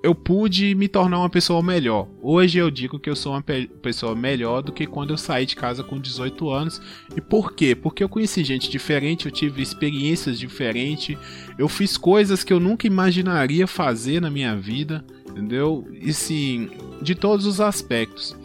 [0.01, 2.07] eu pude me tornar uma pessoa melhor.
[2.21, 5.45] Hoje eu digo que eu sou uma pe- pessoa melhor do que quando eu saí
[5.45, 6.81] de casa com 18 anos.
[7.15, 7.75] E por quê?
[7.75, 11.17] Porque eu conheci gente diferente, eu tive experiências diferentes,
[11.57, 15.87] eu fiz coisas que eu nunca imaginaria fazer na minha vida, entendeu?
[15.91, 16.69] E sim,
[17.01, 18.35] de todos os aspectos.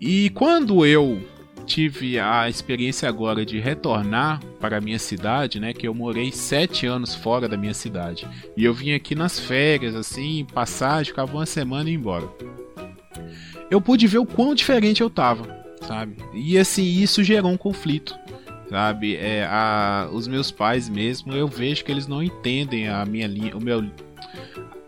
[0.00, 1.20] E quando eu
[1.64, 5.72] tive a experiência agora de retornar para a minha cidade, né?
[5.72, 8.28] Que eu morei sete anos fora da minha cidade.
[8.56, 12.28] E eu vim aqui nas férias, assim, passagem, ficava uma semana e ia embora.
[13.70, 16.16] Eu pude ver o quão diferente eu tava, sabe?
[16.34, 18.14] E assim, isso gerou um conflito.
[18.68, 23.26] Sabe, é, a, os meus pais mesmo, eu vejo que eles não entendem a minha
[23.26, 23.84] linha, o meu,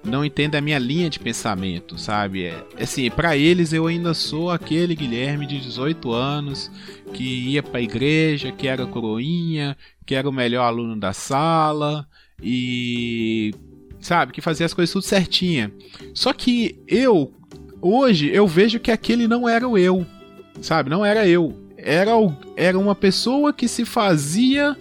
[0.05, 2.45] não entendem a minha linha de pensamento, sabe?
[2.45, 6.71] É, assim, para eles eu ainda sou aquele Guilherme de 18 anos
[7.13, 12.07] que ia para a igreja, que era coroinha, que era o melhor aluno da sala
[12.43, 13.53] e
[14.01, 15.73] sabe, que fazia as coisas tudo certinha.
[16.15, 17.33] Só que eu
[17.81, 20.07] hoje eu vejo que aquele não era o eu,
[20.61, 20.91] sabe?
[20.91, 21.63] Não era eu.
[21.77, 22.13] Era,
[22.57, 24.77] era uma pessoa que se fazia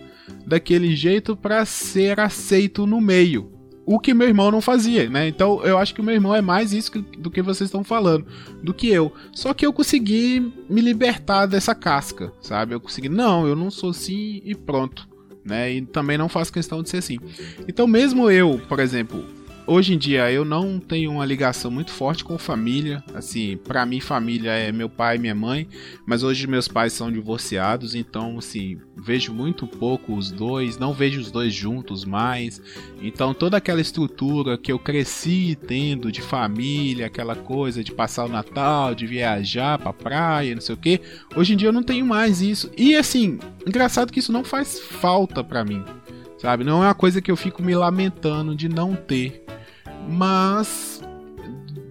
[0.46, 3.55] daquele jeito para ser aceito no meio.
[3.86, 5.28] O que meu irmão não fazia, né?
[5.28, 8.26] Então eu acho que o meu irmão é mais isso do que vocês estão falando,
[8.64, 9.14] do que eu.
[9.32, 12.74] Só que eu consegui me libertar dessa casca, sabe?
[12.74, 15.08] Eu consegui, não, eu não sou assim e pronto,
[15.44, 15.72] né?
[15.72, 17.20] E também não faço questão de ser assim.
[17.68, 19.24] Então mesmo eu, por exemplo,
[19.68, 23.04] hoje em dia eu não tenho uma ligação muito forte com família.
[23.14, 25.68] Assim, para mim família é meu pai e minha mãe,
[26.06, 31.20] mas hoje meus pais são divorciados, então assim, vejo muito pouco os dois, não vejo
[31.20, 32.62] os dois juntos mais.
[33.02, 38.30] Então toda aquela estrutura que eu cresci tendo de família, aquela coisa de passar o
[38.30, 41.02] Natal, de viajar pra praia, não sei o que,
[41.36, 42.72] hoje em dia eu não tenho mais isso.
[42.78, 45.84] E assim, engraçado que isso não faz falta para mim.
[46.38, 46.64] Sabe?
[46.64, 49.46] Não é uma coisa que eu fico me lamentando de não ter
[50.08, 51.02] mas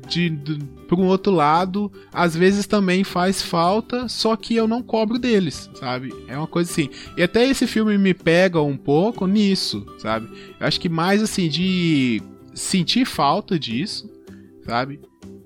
[0.09, 4.83] de, de, por um outro lado, às vezes também faz falta, só que eu não
[4.83, 6.12] cobro deles, sabe?
[6.28, 6.90] É uma coisa assim.
[7.16, 10.28] E até esse filme me pega um pouco nisso, sabe?
[10.61, 12.22] Eu acho que mais assim de
[12.54, 14.11] sentir falta disso,
[14.64, 15.00] sabe?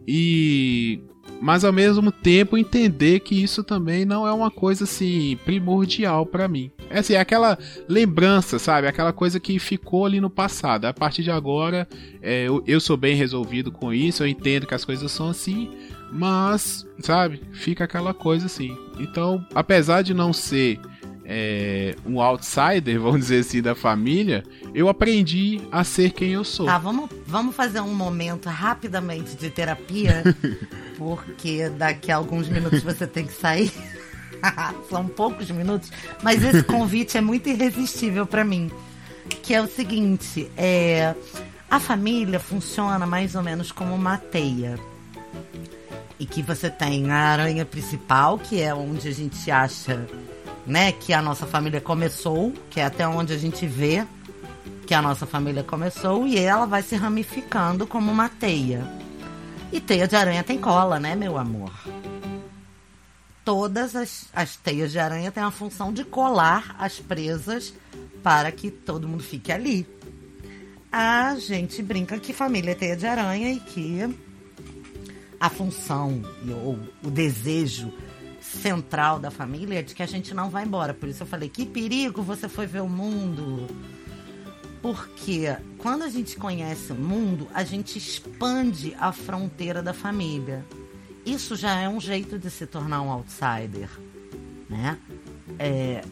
[0.07, 1.01] E
[1.41, 6.49] mas ao mesmo tempo entender que isso também não é uma coisa assim primordial para
[6.49, 6.71] mim.
[6.91, 8.87] É assim, é aquela lembrança, sabe?
[8.87, 10.87] Aquela coisa que ficou ali no passado.
[10.87, 11.87] A partir de agora,
[12.23, 15.71] é, eu, eu sou bem resolvido com isso, eu entendo que as coisas são assim,
[16.11, 17.43] mas, sabe?
[17.53, 18.77] Fica aquela coisa assim.
[18.99, 20.81] Então, apesar de não ser
[21.31, 24.43] é, um outsider, vamos dizer assim, da família,
[24.75, 26.65] eu aprendi a ser quem eu sou.
[26.65, 30.25] Tá, vamos, vamos fazer um momento rapidamente de terapia,
[30.97, 33.71] porque daqui a alguns minutos você tem que sair.
[34.89, 35.91] São poucos minutos,
[36.23, 38.71] mas esse convite é muito irresistível para mim.
[39.43, 41.15] Que é o seguinte: é,
[41.69, 44.79] a família funciona mais ou menos como uma teia.
[46.21, 50.07] E que você tem a aranha principal, que é onde a gente acha
[50.69, 54.07] né, que a nossa família começou, que é até onde a gente vê
[54.87, 58.87] que a nossa família começou, e ela vai se ramificando como uma teia.
[59.73, 61.73] E teia de aranha tem cola, né, meu amor?
[63.45, 67.73] Todas as, as teias de aranha têm a função de colar as presas
[68.23, 69.87] para que todo mundo fique ali.
[70.93, 74.01] A gente brinca que família é teia de aranha e que
[75.41, 76.23] a função
[76.63, 77.93] ou o desejo
[78.49, 80.95] central da família de que a gente não vai embora.
[80.95, 83.67] Por isso eu falei, que perigo você foi ver o mundo.
[84.81, 90.65] Porque quando a gente conhece o mundo, a gente expande a fronteira da família.
[91.27, 93.91] Isso já é um jeito de se tornar um outsider,
[94.69, 94.97] né?
[95.59, 96.03] É,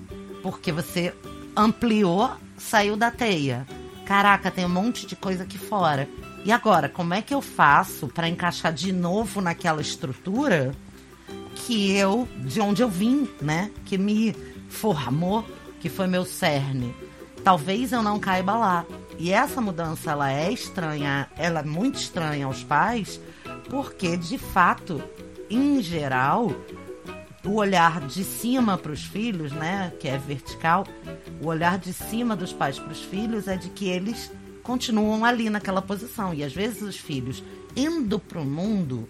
[0.43, 1.15] porque você
[1.57, 3.67] ampliou, saiu da teia.
[4.05, 6.09] Caraca, tem um monte de coisa aqui fora.
[6.45, 10.75] E agora, como é que eu faço para encaixar de novo naquela estrutura?
[11.67, 13.73] Que eu, de onde eu vim, né?
[13.85, 14.35] Que me
[14.69, 15.45] formou,
[15.81, 16.95] que foi meu cerne.
[17.43, 18.87] Talvez eu não caiba lá.
[19.19, 23.21] E essa mudança, ela é estranha, ela é muito estranha aos pais,
[23.69, 25.03] porque de fato,
[25.51, 26.53] em geral,
[27.45, 30.87] o olhar de cima para os filhos, né, que é vertical,
[31.41, 34.31] o olhar de cima dos pais para os filhos é de que eles
[34.63, 36.33] continuam ali naquela posição.
[36.33, 37.43] E às vezes os filhos
[37.75, 39.09] indo para o mundo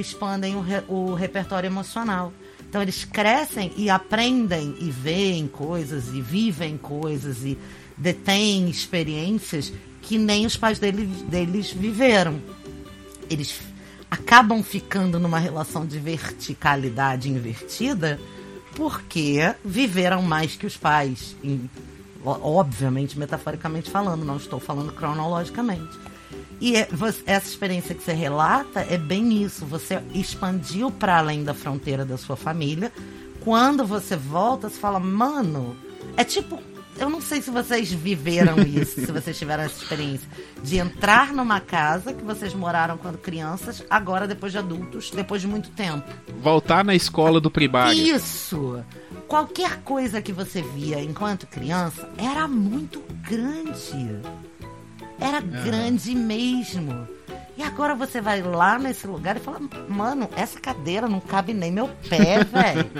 [0.00, 2.32] expandem o, re, o repertório emocional.
[2.68, 7.58] Então eles crescem e aprendem e veem coisas e vivem coisas e
[7.96, 12.40] detêm experiências que nem os pais deles, deles viveram.
[13.28, 13.60] Eles
[14.10, 18.18] acabam ficando numa relação de verticalidade invertida
[18.74, 21.36] porque viveram mais que os pais.
[21.42, 21.68] Em,
[22.24, 25.98] obviamente, metaforicamente falando, não estou falando cronologicamente.
[26.60, 26.88] E é,
[27.26, 29.64] essa experiência que você relata é bem isso.
[29.66, 32.92] Você expandiu para além da fronteira da sua família.
[33.40, 35.76] Quando você volta, você fala, mano,
[36.16, 36.62] é tipo.
[36.98, 40.28] Eu não sei se vocês viveram isso, se vocês tiveram essa experiência.
[40.62, 45.48] De entrar numa casa que vocês moraram quando crianças, agora depois de adultos, depois de
[45.48, 46.06] muito tempo.
[46.42, 47.98] Voltar na escola do primário.
[47.98, 48.84] Isso!
[49.26, 54.20] Qualquer coisa que você via enquanto criança era muito grande.
[55.20, 55.40] Era é.
[55.40, 57.06] grande mesmo.
[57.56, 61.70] E agora você vai lá nesse lugar e fala: Mano, essa cadeira não cabe nem
[61.70, 62.90] meu pé, velho.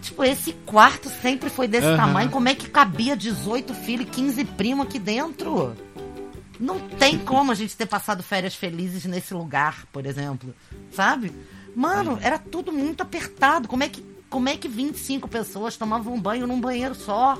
[0.00, 1.96] tipo, esse quarto sempre foi desse uhum.
[1.96, 2.30] tamanho.
[2.30, 5.74] Como é que cabia 18 filhos e 15 primos aqui dentro?
[6.60, 10.54] Não tem como a gente ter passado férias felizes nesse lugar, por exemplo.
[10.92, 11.32] Sabe?
[11.74, 13.66] Mano, era tudo muito apertado.
[13.66, 17.36] Como é que, como é que 25 pessoas tomavam banho num banheiro só?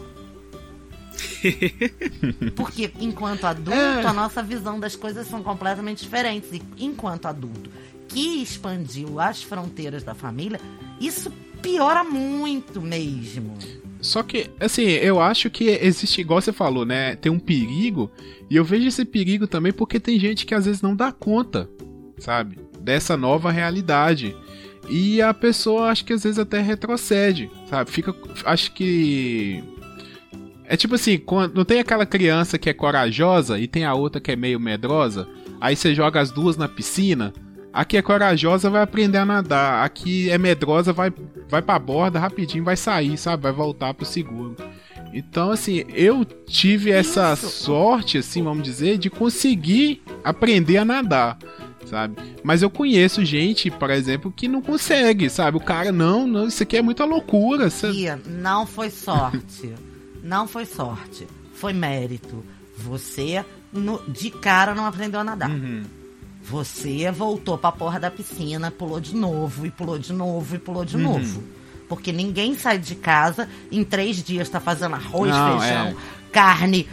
[2.56, 6.52] Porque enquanto adulto, a nossa visão das coisas são completamente diferentes.
[6.52, 7.70] E enquanto adulto
[8.08, 10.60] que expandiu as fronteiras da família,
[11.00, 13.56] isso piora muito mesmo.
[14.00, 17.14] Só que, assim, eu acho que existe, igual você falou, né?
[17.16, 18.10] Tem um perigo.
[18.50, 21.70] E eu vejo esse perigo também porque tem gente que às vezes não dá conta,
[22.18, 22.58] sabe?
[22.80, 24.36] Dessa nova realidade.
[24.90, 27.90] E a pessoa acho que às vezes até retrocede, sabe?
[27.90, 28.14] Fica.
[28.44, 29.62] Acho que.
[30.64, 34.20] É tipo assim, quando, não tem aquela criança que é corajosa e tem a outra
[34.20, 35.28] que é meio medrosa?
[35.60, 37.32] Aí você joga as duas na piscina.
[37.72, 39.84] A que é corajosa vai aprender a nadar.
[39.84, 41.12] A que é medrosa vai,
[41.48, 43.42] vai pra borda rapidinho, vai sair, sabe?
[43.42, 44.56] Vai voltar pro seguro.
[45.12, 47.48] Então, assim, eu tive essa Isso.
[47.48, 51.38] sorte, assim, vamos dizer, de conseguir aprender a nadar,
[51.84, 52.16] sabe?
[52.42, 55.58] Mas eu conheço gente, por exemplo, que não consegue, sabe?
[55.58, 57.68] O cara, não, não, isso aqui é muita loucura.
[57.68, 58.18] Você...
[58.26, 59.74] Não foi sorte.
[60.22, 61.26] Não foi sorte.
[61.54, 62.44] Foi mérito.
[62.78, 65.50] Você, no- de cara, não aprendeu a nadar.
[65.50, 65.82] Uhum.
[66.44, 70.84] Você voltou pra porra da piscina, pulou de novo, e pulou de novo, e pulou
[70.84, 71.02] de Uhum.
[71.02, 71.42] novo.
[71.88, 75.96] Porque ninguém sai de casa em três dias, tá fazendo arroz, Não, feijão, é.
[76.32, 76.88] Carne,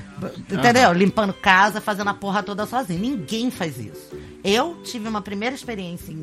[0.52, 0.92] entendeu?
[0.92, 3.00] Limpando casa, fazendo a porra toda sozinho.
[3.00, 4.10] Ninguém faz isso.
[4.44, 6.16] Eu tive uma primeira experiência,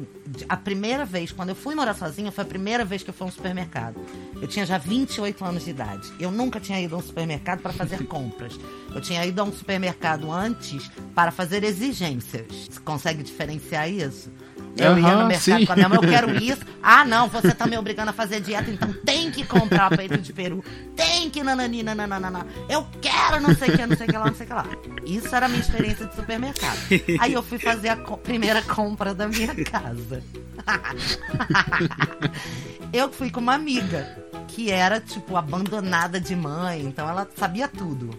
[0.48, 3.26] a primeira vez, quando eu fui morar sozinha, foi a primeira vez que eu fui
[3.26, 4.00] a um supermercado.
[4.40, 6.10] Eu tinha já 28 anos de idade.
[6.18, 8.58] Eu nunca tinha ido a um supermercado para fazer compras.
[8.94, 12.46] Eu tinha ido a um supermercado antes para fazer exigências.
[12.70, 14.30] Você consegue diferenciar isso?
[14.76, 15.66] Eu ia Aham, no mercado sim.
[15.66, 16.60] com a minha mãe, eu quero isso.
[16.82, 20.32] Ah, não, você tá me obrigando a fazer dieta, então tem que comprar peito de
[20.32, 20.62] peru.
[20.94, 22.46] Tem que nanani, nananana.
[22.68, 24.54] Eu quero não sei o que, não sei o que lá, não sei o que
[24.54, 24.66] lá.
[25.04, 26.78] Isso era a minha experiência de supermercado.
[27.20, 30.22] Aí eu fui fazer a co- primeira compra da minha casa.
[32.92, 34.16] eu fui com uma amiga
[34.48, 38.10] que era, tipo, abandonada de mãe, então ela sabia tudo.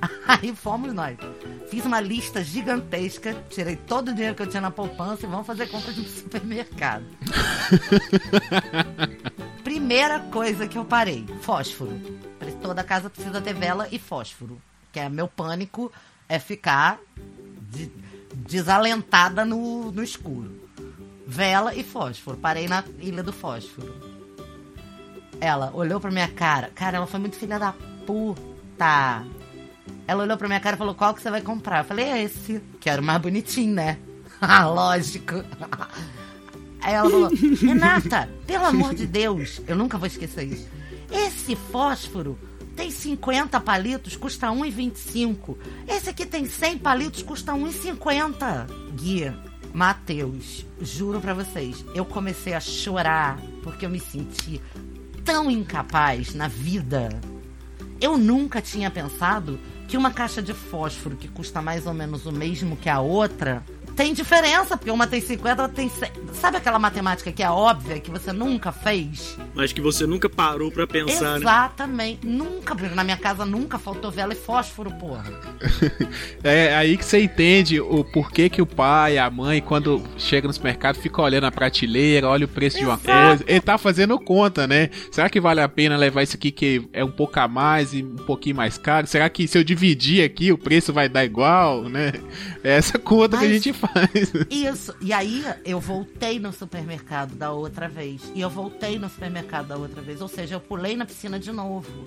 [0.28, 1.16] Aí fomos nós.
[1.70, 5.46] Fiz uma lista gigantesca, tirei todo o dinheiro que eu tinha na poupança e vamos
[5.46, 7.04] fazer compras no supermercado.
[9.62, 12.00] Primeira coisa que eu parei: fósforo.
[12.60, 14.60] Toda casa precisa ter vela e fósforo.
[14.92, 15.90] Que é meu pânico
[16.28, 16.98] é ficar
[17.70, 17.90] de-
[18.34, 20.50] desalentada no, no escuro.
[21.26, 22.36] Vela e fósforo.
[22.36, 23.94] Parei na ilha do fósforo.
[25.40, 26.70] Ela olhou pra minha cara.
[26.74, 27.74] Cara, ela foi muito filha da
[28.06, 29.24] puta.
[30.06, 31.78] Ela olhou pra minha cara e falou: Qual que você vai comprar?
[31.78, 32.60] Eu falei: Esse.
[32.80, 33.98] Que era o mais bonitinho, né?
[34.40, 35.36] Ah, lógico.
[36.82, 37.30] Aí ela falou:
[37.62, 40.68] Renata, pelo amor de Deus, eu nunca vou esquecer isso.
[41.10, 42.38] Esse fósforo
[42.76, 45.56] tem 50 palitos, custa 1,25.
[45.88, 48.66] Esse aqui tem 100 palitos, custa 1,50.
[48.94, 49.38] Guia,
[49.72, 54.60] Matheus, juro pra vocês, eu comecei a chorar porque eu me senti
[55.24, 57.08] tão incapaz na vida.
[58.00, 59.58] Eu nunca tinha pensado
[59.94, 63.62] que uma caixa de fósforo que custa mais ou menos o mesmo que a outra
[63.96, 66.10] tem diferença, porque uma tem 50, outra tem 100.
[66.34, 69.36] Sabe aquela matemática que é óbvia, que você nunca fez?
[69.54, 71.36] Mas que você nunca parou pra pensar, né?
[71.38, 72.26] Exatamente.
[72.26, 75.24] Nunca, porque na minha casa nunca faltou vela e fósforo, porra.
[76.42, 80.52] É aí que você entende o porquê que o pai, a mãe, quando chega no
[80.52, 83.28] supermercado, fica olhando a prateleira, olha o preço de uma Exato.
[83.28, 83.44] coisa.
[83.46, 84.90] Ele tá fazendo conta, né?
[85.10, 88.02] Será que vale a pena levar isso aqui que é um pouco a mais e
[88.02, 89.06] um pouquinho mais caro?
[89.06, 92.12] Será que se eu dividir aqui o preço vai dar igual, né?
[92.62, 93.83] É essa conta que a Mas- gente faz.
[94.50, 94.94] Isso.
[95.00, 98.30] E aí eu voltei no supermercado da outra vez.
[98.34, 100.20] E eu voltei no supermercado da outra vez.
[100.20, 102.06] Ou seja, eu pulei na piscina de novo.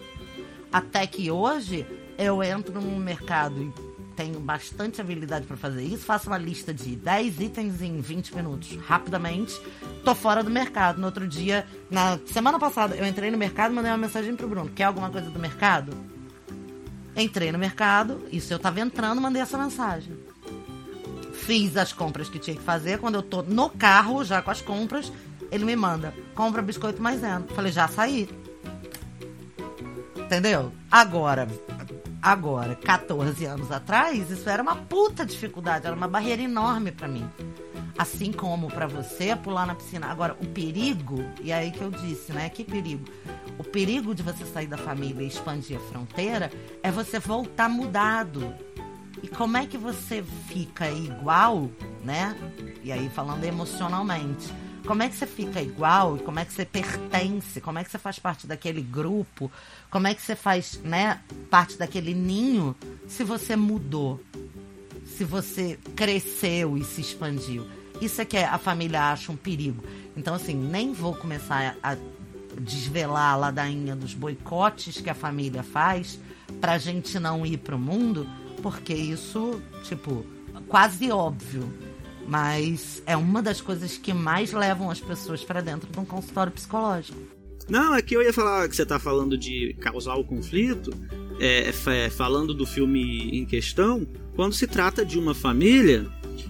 [0.72, 1.86] Até que hoje
[2.18, 3.74] eu entro num mercado e
[4.16, 6.04] tenho bastante habilidade pra fazer isso.
[6.04, 9.60] Faço uma lista de 10 itens em 20 minutos, rapidamente.
[10.04, 11.00] Tô fora do mercado.
[11.00, 14.48] No outro dia, na semana passada, eu entrei no mercado e mandei uma mensagem pro
[14.48, 14.70] Bruno.
[14.70, 15.94] Quer alguma coisa do mercado?
[17.16, 20.16] Entrei no mercado, isso eu tava entrando, mandei essa mensagem
[21.38, 23.00] fiz as compras que tinha que fazer.
[23.00, 25.12] Quando eu tô no carro, já com as compras,
[25.52, 27.46] ele me manda: compra biscoito maisena.
[27.56, 28.30] Falei: já saí.
[30.18, 30.74] Entendeu?
[30.92, 31.48] Agora,
[32.22, 37.30] agora, 14 anos atrás, isso era uma puta dificuldade, era uma barreira enorme pra mim.
[37.98, 40.08] Assim como pra você pular na piscina.
[40.08, 42.50] Agora, o perigo, e é aí que eu disse, né?
[42.50, 43.06] Que perigo?
[43.58, 46.52] O perigo de você sair da família e expandir a fronteira
[46.84, 48.54] é você voltar mudado.
[49.24, 51.70] E como é que você fica igual,
[52.04, 52.36] né?
[52.84, 54.54] E aí falando emocionalmente.
[54.86, 56.18] Como é que você fica igual?
[56.20, 57.60] Como é que você pertence?
[57.60, 59.52] Como é que você faz parte daquele grupo?
[59.90, 64.22] Como é que você faz, né, parte daquele ninho se você mudou?
[65.18, 67.66] se você cresceu e se expandiu.
[68.00, 69.84] Isso é que a família acha um perigo.
[70.16, 71.98] Então, assim, nem vou começar a
[72.60, 76.20] desvelar a ladainha dos boicotes que a família faz
[76.62, 78.28] pra gente não ir pro mundo,
[78.62, 80.26] porque isso, tipo,
[80.68, 81.72] quase óbvio.
[82.28, 86.52] Mas é uma das coisas que mais levam as pessoas para dentro de um consultório
[86.52, 87.18] psicológico.
[87.70, 90.92] Não, é que eu ia falar que você tá falando de causar o conflito,
[91.40, 96.10] é, é, falando do filme em questão, quando se trata de uma família,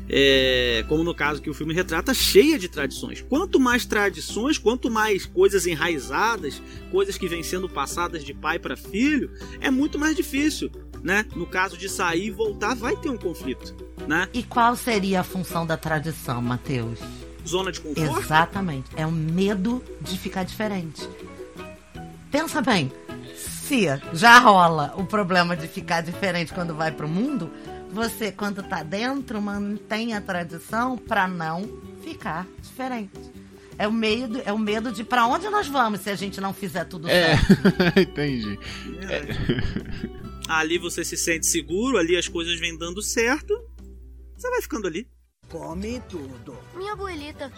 [0.09, 3.21] é, como no caso que o filme retrata, cheia de tradições.
[3.21, 8.77] Quanto mais tradições, quanto mais coisas enraizadas, coisas que vêm sendo passadas de pai para
[8.77, 10.71] filho, é muito mais difícil.
[11.03, 11.25] Né?
[11.35, 13.75] No caso de sair e voltar, vai ter um conflito.
[14.07, 14.27] Né?
[14.33, 16.99] E qual seria a função da tradição, Matheus?
[17.47, 18.19] Zona de conforto?
[18.19, 18.89] Exatamente.
[18.95, 21.07] É o medo de ficar diferente.
[22.31, 22.91] Pensa bem,
[23.35, 27.49] se já rola o problema de ficar diferente quando vai pro mundo,
[27.91, 31.67] você, quando tá dentro, mantém a tradição para não
[32.03, 33.19] ficar diferente.
[33.77, 36.51] É o medo, é o medo de para onde nós vamos se a gente não
[36.53, 37.93] fizer tudo É, certo.
[37.99, 38.59] entendi.
[40.47, 43.53] Ali você se sente seguro, ali as coisas vêm dando certo.
[44.35, 45.07] Você vai ficando ali.
[45.49, 46.57] Come tudo.
[46.75, 47.51] Minha abuelita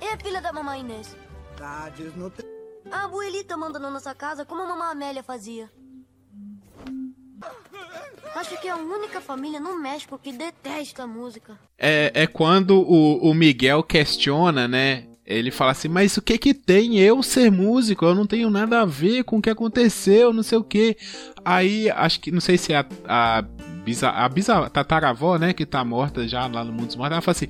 [0.00, 1.16] é filha da mamãe Inês.
[1.56, 2.48] Tá desnutrido.
[2.90, 5.70] A abuelita manda na nossa casa como a mamãe Amélia fazia.
[8.34, 11.58] Acho que é a única família no México que detesta música.
[11.78, 15.08] É, é quando o, o Miguel questiona, né?
[15.26, 18.04] Ele fala assim, mas o que que tem eu ser músico?
[18.04, 20.96] Eu não tenho nada a ver com o que aconteceu, não sei o que.
[21.44, 23.42] Aí, acho que, não sei se é a, a,
[23.84, 27.20] bisa, a bisa, tataravó, né, que tá morta já lá no mundo dos mortos, ela
[27.20, 27.48] fala assim,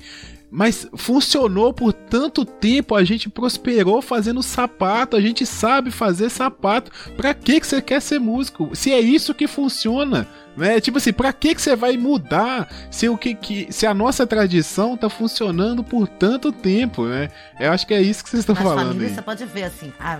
[0.49, 6.91] mas funcionou por tanto tempo, a gente prosperou fazendo sapato, a gente sabe fazer sapato.
[7.15, 8.69] Pra que que você quer ser músico?
[8.73, 10.79] Se é isso que funciona, né?
[10.79, 14.25] Tipo assim, pra que que você vai mudar se o que, que se a nossa
[14.25, 17.29] tradição tá funcionando por tanto tempo, né?
[17.59, 19.15] Eu acho que é isso que vocês estão Nas falando famílias aí.
[19.15, 20.19] você pode ver assim, a,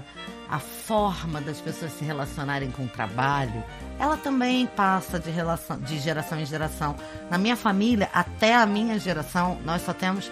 [0.50, 3.64] a forma das pessoas se relacionarem com o trabalho,
[4.00, 6.96] ela também passa de, relação, de geração em geração.
[7.30, 10.32] Na minha família, até a minha geração, nós só temos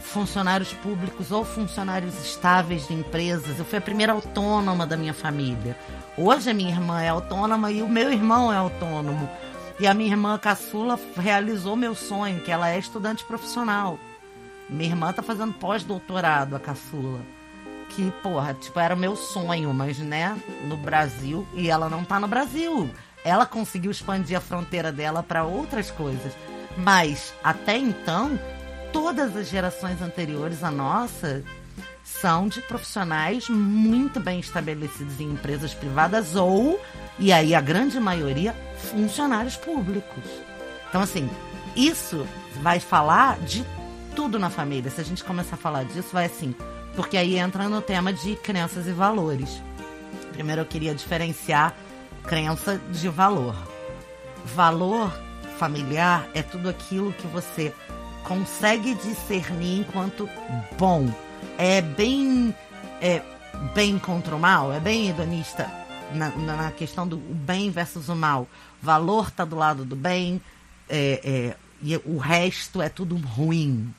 [0.00, 3.58] funcionários públicos ou funcionários estáveis de empresas.
[3.58, 5.76] Eu fui a primeira autônoma da minha família.
[6.16, 9.28] Hoje a minha irmã é autônoma e o meu irmão é autônomo.
[9.78, 13.98] E a minha irmã caçula realizou meu sonho, que ela é estudante profissional.
[14.68, 17.20] Minha irmã tá fazendo pós-doutorado, a caçula.
[17.94, 21.46] Que, porra, tipo, era o meu sonho, mas, né, no Brasil.
[21.54, 22.90] E ela não tá no Brasil.
[23.24, 26.32] Ela conseguiu expandir a fronteira dela para outras coisas.
[26.76, 28.38] Mas, até então,
[28.92, 31.44] todas as gerações anteriores à nossa
[32.02, 36.80] são de profissionais muito bem estabelecidos em empresas privadas ou,
[37.18, 38.54] e aí a grande maioria,
[38.90, 40.24] funcionários públicos.
[40.88, 41.28] Então, assim,
[41.76, 42.26] isso
[42.60, 43.64] vai falar de
[44.14, 44.90] tudo na família.
[44.90, 46.54] Se a gente começar a falar disso, vai assim.
[46.94, 49.62] Porque aí entra no tema de crenças e valores.
[50.32, 51.74] Primeiro eu queria diferenciar
[52.24, 53.56] crença de valor.
[54.44, 55.12] Valor
[55.58, 57.72] familiar é tudo aquilo que você
[58.24, 60.28] consegue discernir enquanto
[60.78, 61.12] bom.
[61.58, 62.54] É bem
[63.00, 63.22] é
[63.74, 65.70] bem contra o mal, é bem hedonista
[66.14, 68.48] na, na, questão do bem versus o mal.
[68.80, 70.40] Valor tá do lado do bem,
[70.88, 73.92] é, é, e o resto é tudo ruim,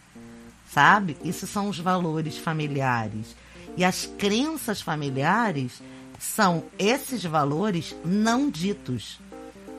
[0.74, 1.16] sabe?
[1.24, 3.36] Isso são os valores familiares.
[3.78, 5.82] E as crenças familiares
[6.20, 9.20] são esses valores não ditos.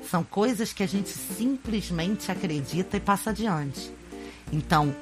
[0.09, 3.90] São coisas que a gente simplesmente acredita e passa adiante.
[4.53, 4.95] Então,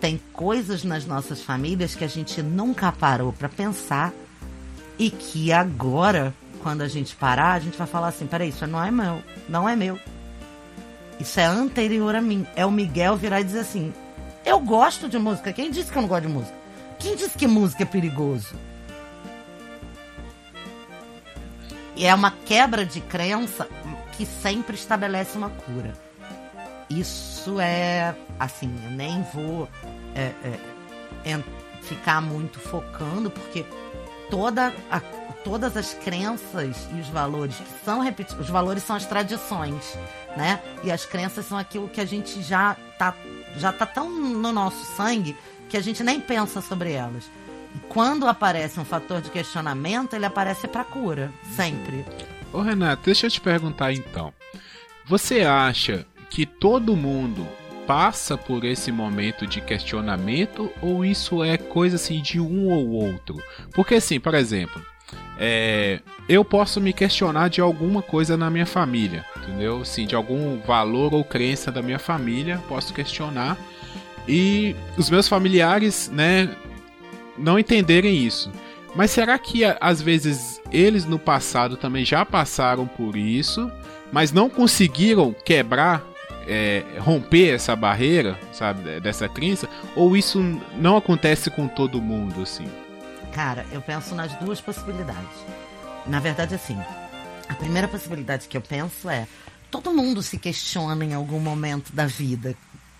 [0.00, 4.12] tem coisas nas nossas famílias que a gente nunca parou para pensar
[4.98, 8.82] e que agora, quando a gente parar, a gente vai falar assim: peraí, isso não
[8.82, 9.98] é meu, não é meu.
[11.18, 12.46] Isso é anterior a mim.
[12.56, 13.94] É o Miguel virar e dizer assim:
[14.44, 15.52] eu gosto de música.
[15.52, 16.54] Quem disse que eu não gosto de música?
[16.98, 18.54] Quem disse que música é perigoso?
[21.96, 23.68] E é uma quebra de crença
[24.16, 25.92] que sempre estabelece uma cura.
[26.90, 29.68] Isso é assim, eu nem vou
[30.14, 30.32] é,
[31.24, 31.40] é,
[31.82, 33.64] ficar muito focando, porque
[34.30, 35.00] toda a-
[35.44, 39.96] todas as crenças e os valores que são repetidos, os valores são as tradições,
[40.36, 40.60] né?
[40.82, 43.14] E as crenças são aquilo que a gente já tá,
[43.56, 45.36] já tá tão no nosso sangue
[45.68, 47.30] que a gente nem pensa sobre elas.
[47.74, 52.04] E quando aparece um fator de questionamento, ele aparece para cura, sempre.
[52.52, 54.32] Ô Renato, deixa eu te perguntar então.
[55.06, 57.46] Você acha que todo mundo
[57.86, 63.42] passa por esse momento de questionamento ou isso é coisa assim de um ou outro?
[63.74, 64.80] Porque assim, por exemplo,
[65.38, 69.24] é, eu posso me questionar de alguma coisa na minha família.
[69.36, 69.80] entendeu?
[69.82, 73.58] Assim, de algum valor ou crença da minha família, posso questionar.
[74.26, 76.48] E os meus familiares, né,
[77.36, 78.50] não entenderem isso.
[78.94, 83.70] Mas será que às vezes eles no passado também já passaram por isso,
[84.12, 86.02] mas não conseguiram quebrar,
[86.46, 89.68] é, romper essa barreira, sabe, dessa crença?
[89.96, 90.40] Ou isso
[90.78, 92.66] não acontece com todo mundo, assim?
[93.34, 95.36] Cara, eu penso nas duas possibilidades.
[96.06, 96.78] Na verdade, assim,
[97.48, 99.26] a primeira possibilidade que eu penso é
[99.70, 102.56] todo mundo se questiona em algum momento da vida,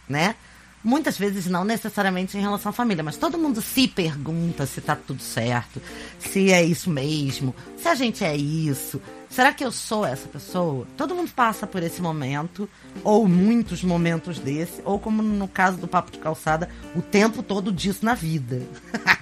[0.09, 0.35] né?
[0.83, 4.97] Muitas vezes não necessariamente em relação à família, mas todo mundo se pergunta se tá
[4.97, 5.81] tudo certo,
[6.19, 9.01] se é isso mesmo, se a gente é isso,
[9.35, 10.87] será que eu sou essa pessoa?
[10.97, 12.69] Todo mundo passa por esse momento,
[13.03, 17.73] ou muitos momentos desse, ou como no caso do Papo de Calçada, o tempo todo
[17.73, 18.63] disso na vida.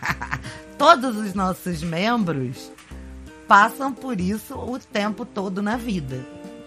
[0.77, 2.71] Todos os nossos membros
[3.49, 6.21] passam por isso o tempo todo na vida,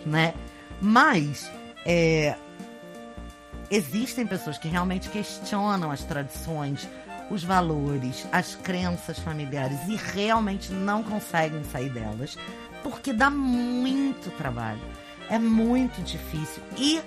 [0.05, 0.33] né?
[0.81, 1.49] Mas
[1.85, 2.35] é,
[3.69, 6.87] existem pessoas que realmente questionam as tradições,
[7.29, 12.37] os valores, as crenças familiares e realmente não conseguem sair delas
[12.85, 14.79] porque dá muito trabalho.
[15.27, 16.61] É muito difícil.
[16.77, 17.01] E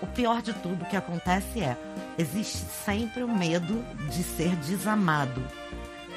[0.00, 1.76] o pior de tudo que acontece é:
[2.16, 5.44] existe sempre o medo de ser desamado,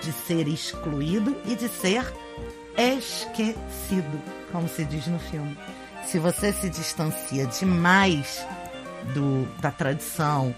[0.01, 2.05] de ser excluído e de ser
[2.77, 5.57] esquecido, como se diz no filme.
[6.05, 8.47] Se você se distancia demais
[9.13, 10.55] do, da tradição,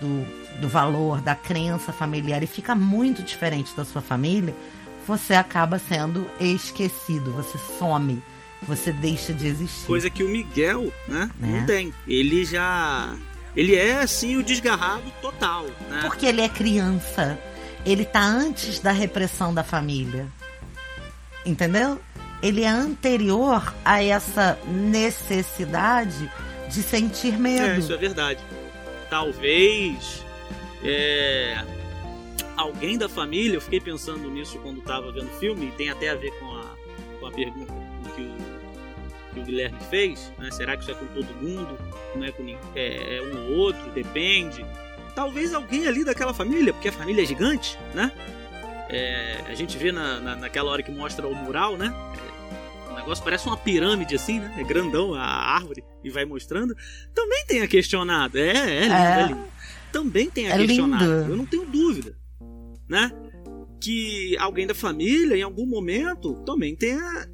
[0.00, 4.54] do, do valor, da crença familiar e fica muito diferente da sua família,
[5.06, 8.22] você acaba sendo esquecido, você some,
[8.62, 9.86] você deixa de existir.
[9.86, 11.46] Coisa que o Miguel, né, é.
[11.46, 11.94] não tem.
[12.06, 13.14] Ele já.
[13.54, 16.00] Ele é, assim, o desgarrado total, né?
[16.02, 17.38] Porque ele é criança.
[17.86, 20.26] Ele tá antes da repressão da família.
[21.44, 22.00] Entendeu?
[22.42, 26.30] Ele é anterior a essa necessidade
[26.68, 27.64] de sentir medo.
[27.64, 28.40] É, isso é verdade.
[29.08, 30.24] Talvez
[30.82, 31.64] é,
[32.56, 36.10] alguém da família, eu fiquei pensando nisso quando estava vendo o filme, e tem até
[36.10, 36.74] a ver com a,
[37.20, 37.72] com a pergunta
[38.14, 40.50] que o, que o Guilherme fez, né?
[40.50, 41.78] será que isso é com todo mundo?
[42.14, 42.44] Não é com
[42.74, 43.90] é, é um ou outro?
[43.92, 44.64] Depende.
[45.14, 48.12] Talvez alguém ali daquela família, porque a família é gigante, né?
[48.88, 51.92] É, a gente vê na, na, naquela hora que mostra o mural, né?
[53.06, 54.52] negócio parece uma pirâmide assim, né?
[54.58, 56.74] É grandão a árvore e vai mostrando.
[57.14, 58.36] Também tem a questionado.
[58.36, 59.44] É, é lindo, é, é lindo.
[59.92, 61.04] Também tem a é questionado.
[61.04, 61.32] Lindo.
[61.32, 62.16] Eu não tenho dúvida,
[62.88, 63.10] né?
[63.80, 67.28] Que alguém da família, em algum momento, também tenha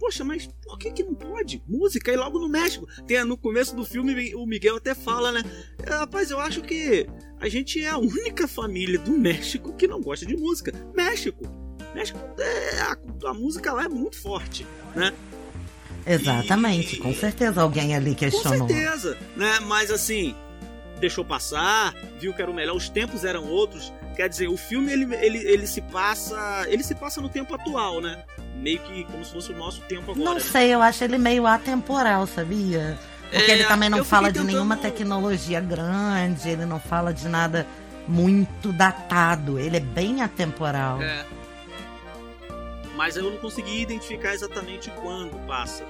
[0.00, 1.62] Poxa, mas por que, que não pode?
[1.66, 2.86] Música e logo no México.
[3.06, 5.42] Tem no começo do filme o Miguel até fala, né?
[5.86, 7.06] Rapaz, eu acho que
[7.40, 10.72] a gente é a única família do México que não gosta de música.
[10.94, 11.44] México.
[11.94, 12.96] México, é, a,
[13.30, 15.12] a, música lá é muito forte, né?
[16.06, 18.60] Exatamente, e, com certeza alguém ali questionou.
[18.60, 19.60] Com certeza, né?
[19.60, 20.34] Mas assim,
[21.00, 23.92] deixou passar, viu que era o melhor, os tempos eram outros.
[24.16, 26.66] Quer dizer, o filme ele, ele, ele se passa.
[26.68, 28.24] Ele se passa no tempo atual, né?
[28.56, 30.24] Meio que como se fosse o nosso tempo agora.
[30.24, 30.40] Não né?
[30.40, 32.98] sei, eu acho ele meio atemporal, sabia?
[33.30, 37.66] Porque é, ele também não fala de nenhuma tecnologia grande, ele não fala de nada
[38.08, 41.02] muito datado, ele é bem atemporal.
[41.02, 41.26] É
[42.96, 45.84] mas eu não consegui identificar exatamente quando passa,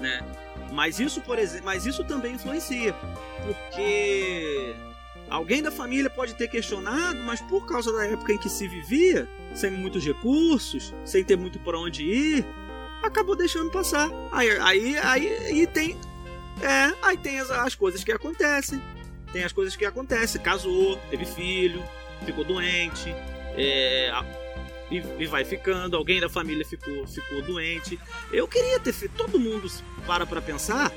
[0.00, 0.24] né?
[0.72, 2.92] Mas isso, por exemplo, mas isso também influencia,
[3.44, 4.74] porque
[5.28, 9.28] alguém da família pode ter questionado, mas por causa da época em que se vivia,
[9.54, 12.46] sem muitos recursos, sem ter muito por onde ir,
[13.02, 14.10] acabou deixando passar.
[14.32, 15.96] Aí, aí, aí, aí tem,
[16.60, 18.80] é, aí tem as, as coisas que acontecem,
[19.32, 21.82] tem as coisas que acontecem, casou, teve filho,
[22.24, 23.14] ficou doente,
[23.56, 24.12] é,
[24.90, 27.98] e, e, vai ficando, alguém da família ficou, ficou doente.
[28.32, 29.68] Eu queria ter feito, todo mundo
[30.06, 30.92] para para pensar,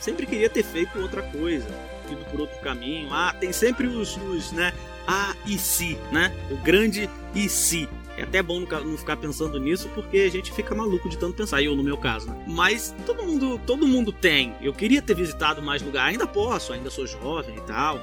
[0.00, 1.68] sempre queria ter feito outra coisa,
[2.12, 3.08] ido por outro caminho.
[3.12, 4.72] Ah, tem sempre os, os né?
[5.06, 6.32] Ah, e se, né?
[6.50, 7.88] O grande e se.
[8.16, 11.62] É até bom não ficar pensando nisso porque a gente fica maluco de tanto pensar,
[11.62, 12.44] eu no meu caso, né?
[12.46, 14.54] Mas todo mundo, todo mundo tem.
[14.60, 18.00] Eu queria ter visitado mais lugares, ainda posso, ainda sou jovem e tal.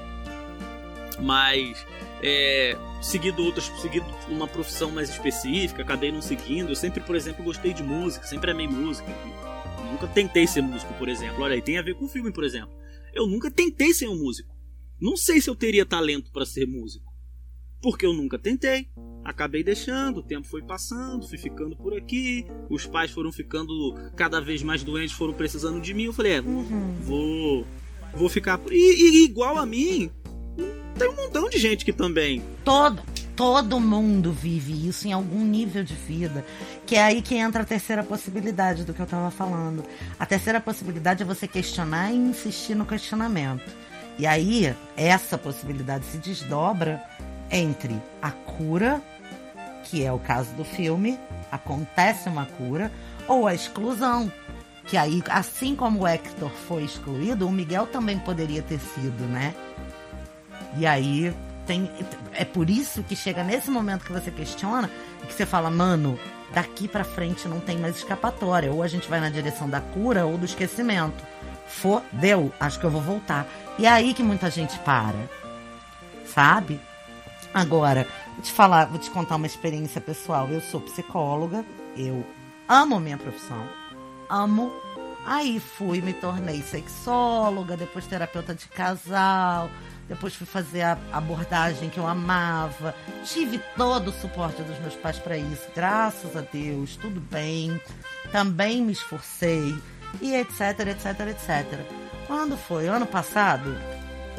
[1.22, 1.86] Mas
[2.22, 6.70] é, seguido outras, seguido uma profissão mais específica, acabei não seguindo.
[6.70, 9.10] Eu sempre, por exemplo, gostei de música, sempre amei música.
[9.90, 11.42] nunca tentei ser músico, por exemplo.
[11.42, 12.81] Olha aí, tem a ver com filme, por exemplo.
[13.14, 14.54] Eu nunca tentei ser um músico.
[15.00, 17.12] Não sei se eu teria talento para ser músico.
[17.82, 18.88] Porque eu nunca tentei.
[19.24, 24.40] Acabei deixando, o tempo foi passando, fui ficando por aqui, os pais foram ficando cada
[24.40, 26.06] vez mais doentes, foram precisando de mim.
[26.06, 26.96] Eu falei, é, uhum.
[27.02, 27.68] vou,
[28.14, 28.60] vou ficar.
[28.70, 30.12] E, e igual a mim,
[30.98, 32.44] tem um montão de gente que também.
[32.64, 33.02] Todo,
[33.42, 36.46] Todo mundo vive isso em algum nível de vida.
[36.86, 39.84] Que é aí que entra a terceira possibilidade do que eu tava falando.
[40.20, 43.68] A terceira possibilidade é você questionar e insistir no questionamento.
[44.20, 47.04] E aí, essa possibilidade se desdobra
[47.50, 49.02] entre a cura,
[49.86, 51.20] que é o caso do filme,
[51.52, 52.92] acontece uma cura,
[53.28, 54.32] ou a exclusão.
[54.86, 59.56] Que aí, assim como o Hector foi excluído, o Miguel também poderia ter sido, né?
[60.78, 61.34] E aí
[61.66, 61.90] tem.
[62.34, 64.90] É por isso que chega nesse momento que você questiona,
[65.28, 66.20] que você fala, mano,
[66.54, 68.72] daqui pra frente não tem mais escapatória.
[68.72, 71.24] Ou a gente vai na direção da cura ou do esquecimento.
[71.68, 73.48] Fodeu, acho que eu vou voltar.
[73.80, 75.30] E é aí que muita gente para.
[76.26, 76.80] Sabe?
[77.54, 80.48] Agora, vou te falar, vou te contar uma experiência pessoal.
[80.50, 81.66] Eu sou psicóloga,
[81.98, 82.26] eu
[82.68, 83.68] amo minha profissão,
[84.30, 84.72] amo.
[85.26, 89.70] Aí fui, me tornei sexóloga, depois terapeuta de casal,
[90.12, 92.94] depois fui fazer a abordagem que eu amava.
[93.24, 97.80] Tive todo o suporte dos meus pais para isso, graças a Deus, tudo bem.
[98.30, 99.74] Também me esforcei
[100.20, 101.80] e etc, etc, etc.
[102.28, 102.90] Quando foi?
[102.90, 103.74] Ano passado?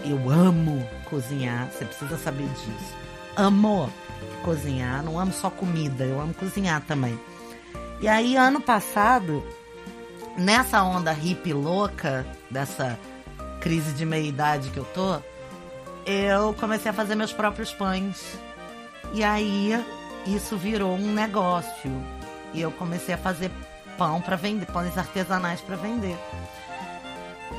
[0.04, 2.94] Eu amo cozinhar, você precisa saber disso.
[3.34, 3.90] Amo
[4.44, 7.18] cozinhar, não amo só comida, eu amo cozinhar também.
[7.98, 9.42] E aí, ano passado,
[10.36, 12.98] nessa onda hippie louca, dessa
[13.62, 15.31] crise de meia-idade que eu tô,
[16.06, 18.38] eu comecei a fazer meus próprios pães.
[19.12, 19.72] E aí,
[20.26, 21.90] isso virou um negócio.
[22.54, 23.50] E eu comecei a fazer
[23.96, 26.16] pão para vender, pães artesanais para vender.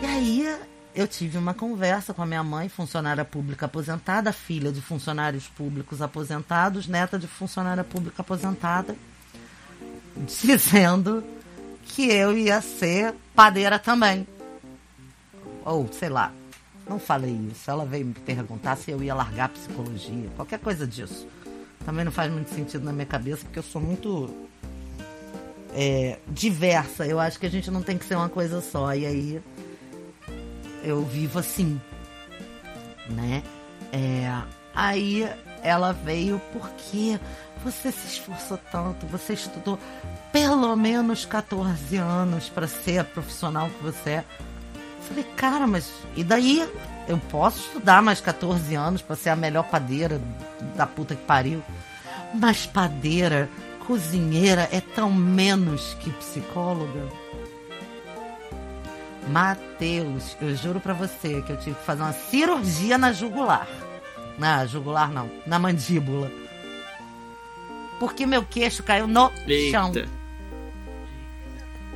[0.01, 0.57] E aí
[0.95, 6.01] eu tive uma conversa com a minha mãe, funcionária pública aposentada, filha de funcionários públicos
[6.01, 8.95] aposentados, neta de funcionária pública aposentada,
[10.15, 11.23] dizendo
[11.85, 14.27] que eu ia ser padeira também.
[15.65, 16.31] Ou, sei lá,
[16.87, 17.69] não falei isso.
[17.69, 21.27] Ela veio me perguntar se eu ia largar a psicologia, qualquer coisa disso.
[21.85, 24.33] Também não faz muito sentido na minha cabeça, porque eu sou muito
[25.73, 27.05] é, diversa.
[27.05, 28.93] Eu acho que a gente não tem que ser uma coisa só.
[28.93, 29.41] E aí
[30.83, 31.79] eu vivo assim,
[33.09, 33.43] né?
[33.91, 34.41] É,
[34.73, 35.29] aí
[35.61, 37.19] ela veio porque
[37.63, 39.79] você se esforçou tanto, você estudou
[40.31, 44.25] pelo menos 14 anos para ser a profissional que você é.
[45.07, 46.67] Falei, cara, mas e daí?
[47.07, 50.21] Eu posso estudar mais 14 anos para ser a melhor padeira
[50.75, 51.61] da puta que pariu.
[52.33, 53.49] Mas padeira,
[53.85, 57.07] cozinheira é tão menos que psicóloga.
[59.27, 63.67] Mateus, eu juro para você que eu tive que fazer uma cirurgia na jugular.
[64.37, 66.31] Na jugular não, na mandíbula.
[67.99, 69.71] Porque meu queixo caiu no Eita.
[69.71, 69.91] chão.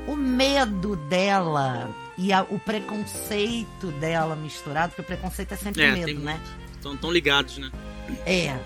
[0.08, 5.92] O medo dela e a- o preconceito dela misturado, porque o preconceito é sempre É,
[5.92, 6.40] medo, né?
[6.74, 7.72] Estão tão ligados, né?
[8.26, 8.58] É,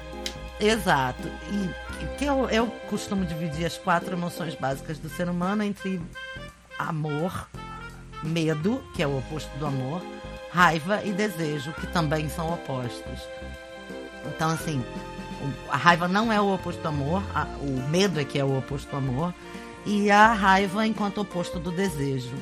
[0.60, 1.28] exato.
[1.52, 6.02] E que eu, eu costumo dividir as quatro emoções básicas do ser humano entre
[6.78, 7.48] amor,
[8.24, 10.02] medo, que é o oposto do amor,
[10.52, 13.20] raiva e desejo, que também são opostos.
[14.28, 14.84] Então, assim,
[15.70, 18.58] a raiva não é o oposto do amor, a- o medo é que é o
[18.58, 19.34] oposto do amor,
[19.86, 22.36] e a raiva enquanto oposto do desejo.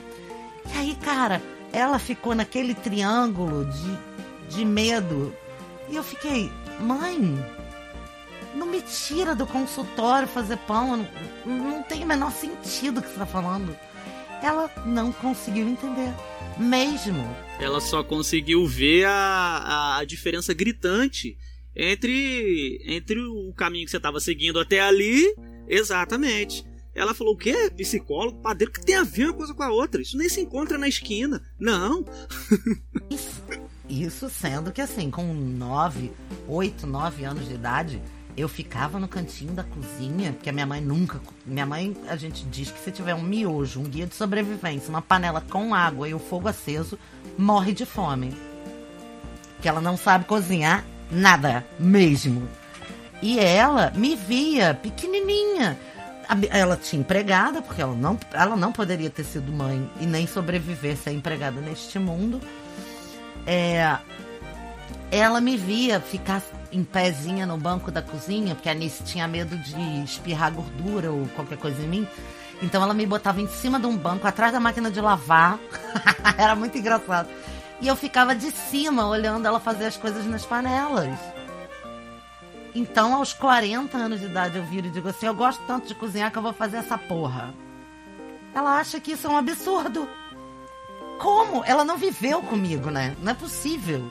[0.73, 1.41] E aí, cara,
[1.71, 5.35] ela ficou naquele triângulo de, de medo.
[5.89, 7.17] E eu fiquei, mãe,
[8.55, 10.97] não me tira do consultório fazer pão.
[11.45, 13.75] Não, não tem o menor sentido o que você está falando.
[14.41, 16.13] Ela não conseguiu entender.
[16.57, 17.23] Mesmo.
[17.59, 21.37] Ela só conseguiu ver a, a, a diferença gritante
[21.75, 25.33] entre, entre o caminho que você estava seguindo até ali.
[25.67, 26.65] Exatamente.
[26.99, 27.71] Ela falou: o quê?
[27.77, 30.01] Psicólogo, padeiro, que tem a ver uma coisa com a outra?
[30.01, 31.41] Isso nem se encontra na esquina.
[31.57, 32.03] Não.
[33.87, 36.11] Isso, sendo que assim, com 9,
[36.47, 38.01] 8, 9 anos de idade,
[38.35, 41.21] eu ficava no cantinho da cozinha, porque a minha mãe nunca.
[41.45, 45.01] Minha mãe, a gente diz que se tiver um miojo, um guia de sobrevivência, uma
[45.01, 46.99] panela com água e o fogo aceso,
[47.37, 48.35] morre de fome.
[49.61, 52.47] Que ela não sabe cozinhar nada, mesmo.
[53.21, 55.79] E ela me via pequenininha.
[56.51, 60.95] Ela tinha empregada, porque ela não, ela não poderia ter sido mãe e nem sobreviver
[60.95, 62.39] sem empregada neste mundo.
[63.47, 63.97] É,
[65.11, 69.57] ela me via ficar em pezinha no banco da cozinha, porque a Nice tinha medo
[69.57, 72.07] de espirrar gordura ou qualquer coisa em mim.
[72.61, 75.57] Então ela me botava em cima de um banco, atrás da máquina de lavar.
[76.37, 77.27] Era muito engraçado.
[77.81, 81.17] E eu ficava de cima olhando ela fazer as coisas nas panelas.
[82.75, 85.95] Então, aos 40 anos de idade, eu viro e digo assim: eu gosto tanto de
[85.95, 87.53] cozinhar que eu vou fazer essa porra.
[88.53, 90.07] Ela acha que isso é um absurdo.
[91.19, 91.63] Como?
[91.65, 93.15] Ela não viveu comigo, né?
[93.21, 94.09] Não é possível.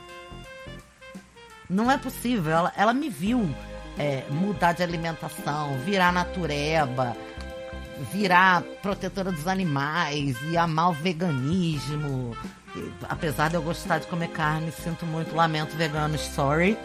[1.69, 2.51] Não é possível.
[2.51, 3.49] Ela, ela me viu
[3.97, 7.17] é, mudar de alimentação, virar natureba,
[8.11, 12.35] virar protetora dos animais e amar o veganismo.
[13.09, 16.77] Apesar de eu gostar de comer carne, sinto muito, lamento veganos, sorry.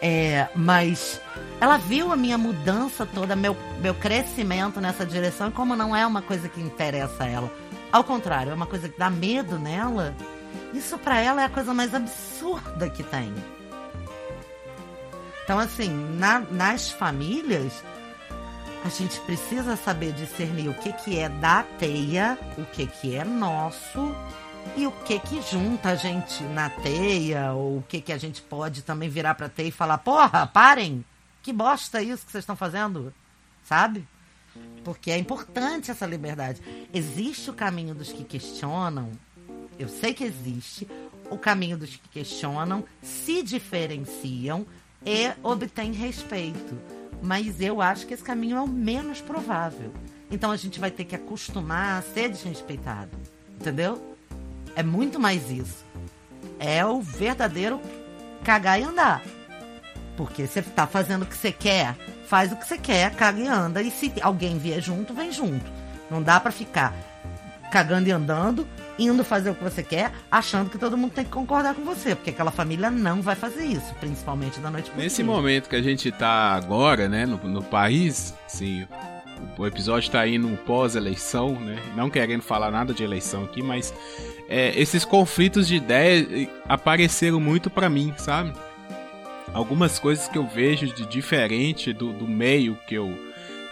[0.00, 1.20] É, mas
[1.60, 6.20] ela viu a minha mudança toda, meu, meu crescimento nessa direção, como não é uma
[6.20, 7.52] coisa que interessa a ela,
[7.90, 10.14] ao contrário, é uma coisa que dá medo nela,
[10.74, 13.32] isso para ela é a coisa mais absurda que tem.
[15.44, 15.88] Então, assim,
[16.18, 17.82] na, nas famílias,
[18.84, 23.24] a gente precisa saber discernir o que, que é da teia, o que, que é
[23.24, 24.14] nosso
[24.76, 28.42] e o que que junta a gente na teia, ou o que que a gente
[28.42, 31.04] pode também virar pra teia e falar: porra, parem!
[31.42, 33.14] Que bosta isso que vocês estão fazendo,
[33.64, 34.06] sabe?
[34.82, 36.60] Porque é importante essa liberdade.
[36.92, 39.12] Existe o caminho dos que questionam,
[39.78, 40.88] eu sei que existe,
[41.30, 44.66] o caminho dos que questionam, se diferenciam
[45.04, 46.78] e obtêm respeito.
[47.22, 49.92] Mas eu acho que esse caminho é o menos provável.
[50.30, 53.16] Então a gente vai ter que acostumar a ser desrespeitado.
[53.60, 54.15] Entendeu?
[54.76, 55.84] É muito mais isso.
[56.58, 57.80] É o verdadeiro
[58.44, 59.22] cagar e andar.
[60.16, 61.96] Porque você tá fazendo o que você quer,
[62.26, 63.82] faz o que você quer, caga e anda.
[63.82, 65.64] E se alguém vier junto, vem junto.
[66.10, 66.94] Não dá para ficar
[67.70, 68.66] cagando e andando,
[68.98, 72.14] indo fazer o que você quer, achando que todo mundo tem que concordar com você,
[72.14, 75.24] porque aquela família não vai fazer isso, principalmente da noite pro Nesse dia.
[75.24, 78.86] momento que a gente tá agora, né, no, no país, sim,
[79.58, 81.76] o episódio tá indo pós-eleição, né?
[81.94, 83.92] Não querendo falar nada de eleição aqui, mas
[84.48, 88.52] é, esses conflitos de ideias apareceram muito para mim, sabe?
[89.52, 93.16] Algumas coisas que eu vejo de diferente do, do meio que eu,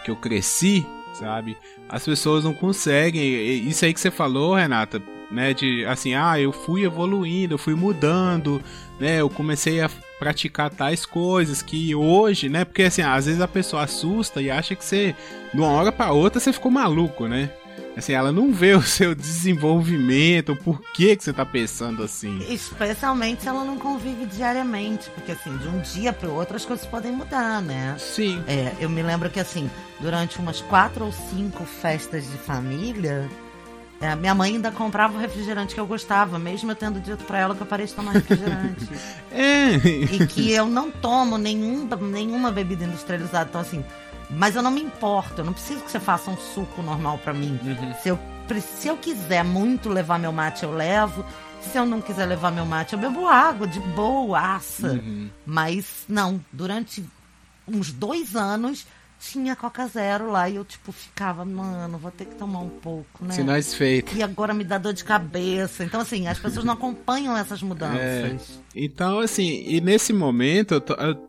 [0.03, 1.57] que eu cresci, sabe?
[1.87, 3.67] As pessoas não conseguem.
[3.67, 5.01] Isso aí que você falou, Renata,
[5.31, 5.53] né?
[5.53, 8.61] De assim, ah, eu fui evoluindo, eu fui mudando,
[8.99, 9.21] né?
[9.21, 12.65] Eu comecei a praticar tais coisas que hoje, né?
[12.65, 15.15] Porque assim, às vezes a pessoa assusta e acha que você,
[15.53, 17.49] de uma hora para outra, você ficou maluco, né?
[17.97, 22.39] Assim, ela não vê o seu desenvolvimento, o porquê que você tá pensando assim.
[22.49, 26.65] Especialmente se ela não convive diariamente, porque assim, de um dia para o outro as
[26.65, 27.95] coisas podem mudar, né?
[27.97, 28.43] Sim.
[28.47, 29.69] É, eu me lembro que assim,
[29.99, 33.29] durante umas quatro ou cinco festas de família,
[34.01, 37.39] é, minha mãe ainda comprava o refrigerante que eu gostava, mesmo eu tendo dito pra
[37.39, 38.89] ela que eu parei de tomar refrigerante.
[39.31, 39.75] É.
[39.75, 43.47] e que eu não tomo nenhum, nenhuma bebida industrializada.
[43.49, 43.83] Então, assim,
[44.29, 47.33] mas eu não me importo, eu não preciso que você faça um suco normal pra
[47.33, 47.59] mim.
[48.01, 48.19] Se, eu,
[48.77, 51.25] se eu quiser muito levar meu mate, eu levo.
[51.61, 54.93] Se eu não quiser levar meu mate, eu bebo água de boaça.
[54.93, 55.29] Uhum.
[55.45, 57.03] Mas não, durante
[57.67, 58.85] uns dois anos
[59.19, 63.25] tinha Coca Zero lá e eu, tipo, ficava, mano, vou ter que tomar um pouco,
[63.25, 63.33] né?
[63.33, 64.15] Sinais feitos.
[64.15, 65.83] E agora me dá dor de cabeça.
[65.83, 67.99] Então, assim, as pessoas não acompanham essas mudanças.
[67.99, 68.35] É.
[68.75, 71.27] Então, assim, e nesse momento, eu tô- eu-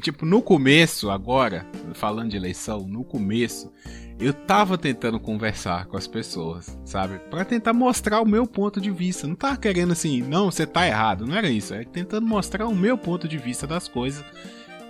[0.00, 3.72] tipo, no começo, agora, falando de eleição, no começo,
[4.18, 7.18] eu tava tentando conversar com as pessoas, sabe?
[7.30, 9.26] Pra tentar mostrar o meu ponto de vista.
[9.26, 11.74] Não tava querendo assim, não, você tá errado, não era isso.
[11.74, 14.24] É tentando mostrar o meu ponto de vista das coisas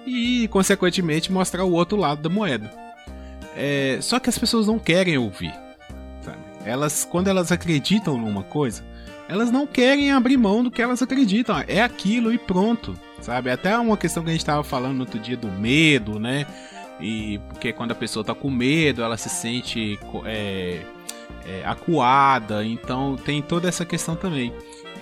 [0.06, 2.70] e, consequentemente, mostrar o outro lado da moeda.
[3.56, 5.54] É, só que as pessoas não querem ouvir,
[6.20, 6.38] sabe?
[6.64, 8.84] Elas, quando elas acreditam numa coisa,
[9.28, 11.62] elas não querem abrir mão do que elas acreditam.
[11.66, 13.50] É aquilo e pronto, sabe?
[13.50, 16.46] Até uma questão que a gente estava falando no outro dia do medo, né?
[17.00, 20.82] E porque quando a pessoa tá com medo, ela se sente é,
[21.46, 22.64] é, acuada.
[22.64, 24.52] Então tem toda essa questão também.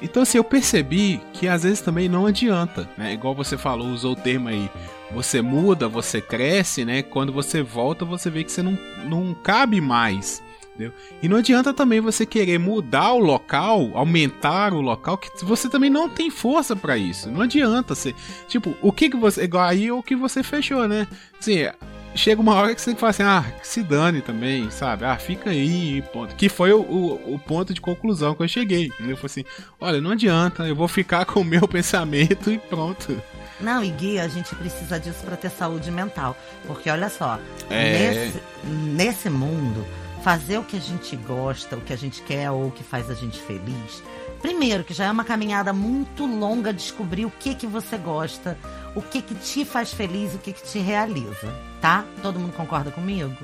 [0.01, 3.13] Então assim, eu percebi que às vezes também não adianta, né?
[3.13, 4.71] Igual você falou, usou o termo aí.
[5.13, 7.03] Você muda, você cresce, né?
[7.03, 10.43] Quando você volta, você vê que você não, não cabe mais.
[10.75, 10.93] Entendeu?
[11.23, 15.91] E não adianta também você querer mudar o local, aumentar o local, que você também
[15.91, 17.31] não tem força pra isso.
[17.31, 18.15] Não adianta você.
[18.49, 19.45] Tipo, o que que você.
[19.45, 21.07] Igual aí o que você fechou, né?
[21.39, 21.67] Assim,
[22.15, 25.05] chega uma hora que você fala assim, ah, se dane também, sabe?
[25.05, 26.35] Ah, fica aí, ponto.
[26.37, 28.87] Que foi o, o, o ponto de conclusão que eu cheguei.
[28.99, 29.45] Eu falei assim,
[29.79, 33.21] olha, não adianta, eu vou ficar com o meu pensamento e pronto.
[33.61, 36.37] Não, e Gui, a gente precisa disso para ter saúde mental.
[36.67, 37.39] Porque olha só,
[37.71, 37.93] É.
[37.93, 39.87] nesse, nesse mundo,
[40.23, 43.11] fazer o que a gente gosta, o que a gente quer ou o que faz
[43.11, 44.03] a gente feliz.
[44.41, 48.57] Primeiro, que já é uma caminhada muito longa descobrir o que que você gosta,
[48.95, 52.05] o que que te faz feliz, o que que te realiza, tá?
[52.23, 53.37] Todo mundo concorda comigo?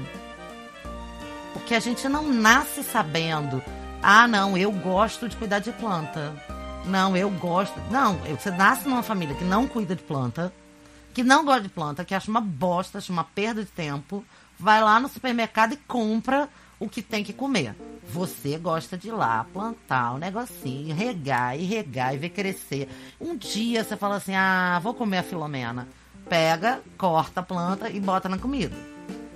[1.53, 3.63] Porque a gente não nasce sabendo,
[4.03, 6.35] ah, não, eu gosto de cuidar de planta.
[6.85, 7.79] Não, eu gosto.
[7.91, 10.53] Não, você nasce numa família que não cuida de planta,
[11.13, 14.25] que não gosta de planta, que acha uma bosta, acha uma perda de tempo,
[14.59, 16.49] vai lá no supermercado e compra
[16.79, 17.75] o que tem que comer.
[18.11, 22.89] Você gosta de ir lá plantar o negocinho, regar e regar e ver crescer.
[23.21, 25.89] Um dia você fala assim: ah, vou comer a Filomena.
[26.29, 28.75] pega, corta a planta e bota na comida.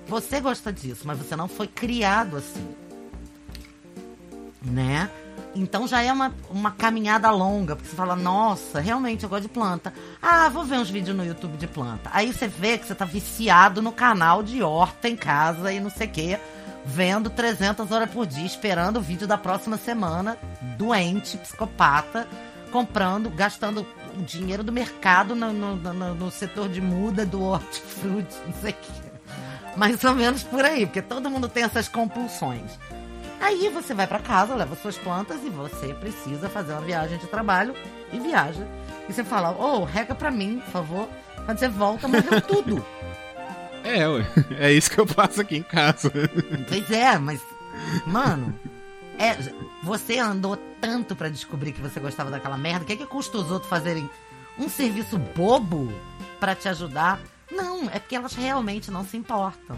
[0.07, 2.67] Você gosta disso, mas você não foi criado assim.
[4.63, 5.11] Né?
[5.55, 9.49] Então já é uma, uma caminhada longa, porque você fala, nossa, realmente eu gosto de
[9.49, 9.93] planta.
[10.21, 12.11] Ah, vou ver uns vídeos no YouTube de planta.
[12.13, 15.91] Aí você vê que você tá viciado no canal de horta em casa e não
[15.91, 16.11] sei o
[16.85, 20.37] vendo 300 horas por dia, esperando o vídeo da próxima semana,
[20.77, 22.27] doente, psicopata,
[22.71, 28.37] comprando, gastando o dinheiro do mercado no, no, no, no setor de muda do hortifruti,
[28.47, 29.13] não sei o quê.
[29.77, 32.79] Mais ou menos por aí, porque todo mundo tem essas compulsões.
[33.41, 37.27] Aí você vai para casa, leva suas plantas e você precisa fazer uma viagem de
[37.27, 37.75] trabalho
[38.13, 38.67] e viaja.
[39.09, 41.09] E você fala, ô, oh, rega pra mim, por favor.
[41.45, 42.85] Quando você volta, morreu tudo.
[43.85, 44.27] É, ué.
[44.59, 46.11] é isso que eu faço aqui em casa.
[46.69, 47.41] Pois é, mas,
[48.07, 48.55] mano,
[49.19, 49.37] é,
[49.83, 52.85] você andou tanto para descobrir que você gostava daquela merda.
[52.85, 54.09] O que, é que custa os outros fazerem
[54.59, 55.93] um serviço bobo
[56.41, 57.21] para te ajudar?
[57.51, 59.77] Não, é porque elas realmente não se importam.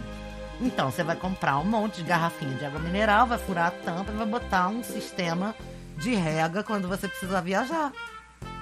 [0.61, 4.13] Então, você vai comprar um monte de garrafinha de água mineral, vai furar a tampa
[4.13, 5.55] e vai botar um sistema
[5.99, 7.93] de rega quando você precisar viajar.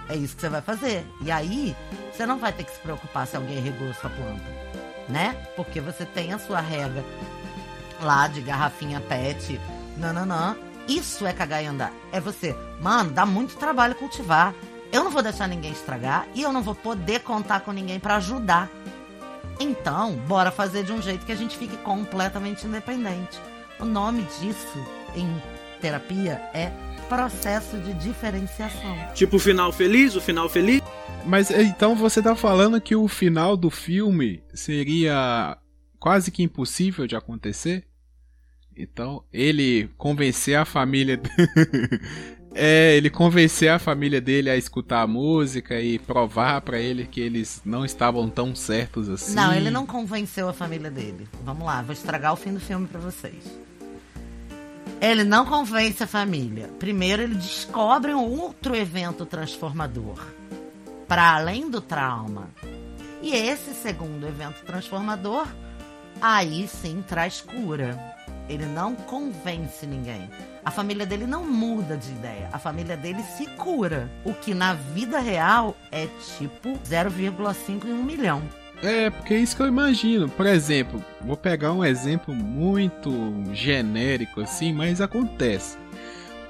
[0.08, 1.06] É isso que você vai fazer.
[1.20, 1.76] E aí,
[2.12, 4.42] você não vai ter que se preocupar se alguém regou sua planta,
[5.08, 5.36] né?
[5.56, 7.04] Porque você tem a sua rega
[8.00, 9.60] lá de garrafinha PET,
[9.96, 10.56] nananã.
[10.88, 11.92] Isso é cagar e andar.
[12.10, 14.54] É você, mano, dá muito trabalho cultivar.
[14.92, 18.16] Eu não vou deixar ninguém estragar e eu não vou poder contar com ninguém para
[18.16, 18.68] ajudar.
[19.58, 23.40] Então, bora fazer de um jeito que a gente fique completamente independente.
[23.78, 25.40] O nome disso em
[25.80, 26.72] terapia é
[27.08, 28.96] processo de diferenciação.
[29.14, 30.82] Tipo o final feliz, o final feliz?
[31.24, 35.56] Mas então você tá falando que o final do filme seria
[35.98, 37.84] quase que impossível de acontecer?
[38.76, 41.20] Então, ele convencer a família
[42.54, 47.20] É, ele convencer a família dele a escutar a música e provar para ele que
[47.20, 49.34] eles não estavam tão certos assim.
[49.34, 51.26] Não, ele não convenceu a família dele.
[51.44, 53.42] Vamos lá, vou estragar o fim do filme para vocês.
[55.02, 56.70] Ele não convence a família.
[56.78, 60.24] Primeiro, ele descobre um outro evento transformador
[61.08, 62.48] para além do trauma.
[63.20, 65.48] E esse segundo evento transformador,
[66.20, 67.98] aí sim traz cura.
[68.48, 70.30] Ele não convence ninguém.
[70.64, 72.48] A família dele não muda de ideia.
[72.52, 74.08] A família dele se cura.
[74.24, 76.06] O que na vida real é
[76.38, 78.40] tipo 0,5 em um milhão.
[78.82, 80.28] É, porque é isso que eu imagino.
[80.28, 83.10] Por exemplo, vou pegar um exemplo muito
[83.52, 85.78] genérico assim, mas acontece.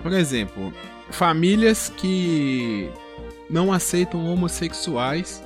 [0.03, 0.73] Por exemplo,
[1.11, 2.91] famílias que
[3.51, 5.43] não aceitam homossexuais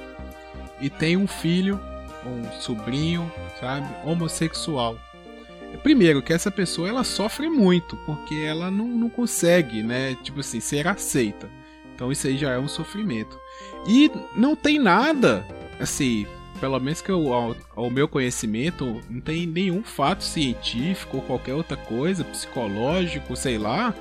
[0.81, 1.81] e tem um filho,
[2.25, 4.97] um sobrinho, sabe, homossexual.
[5.83, 10.17] Primeiro, que essa pessoa ela sofre muito, porque ela não, não consegue, né?
[10.23, 11.51] Tipo assim, ser aceita.
[11.95, 13.39] Então isso aí já é um sofrimento.
[13.87, 15.47] E não tem nada,
[15.81, 16.27] assim,
[16.57, 21.55] pelo menos que eu, ao, ao, meu conhecimento, não tem nenhum fato científico ou qualquer
[21.55, 23.95] outra coisa, psicológico, sei lá,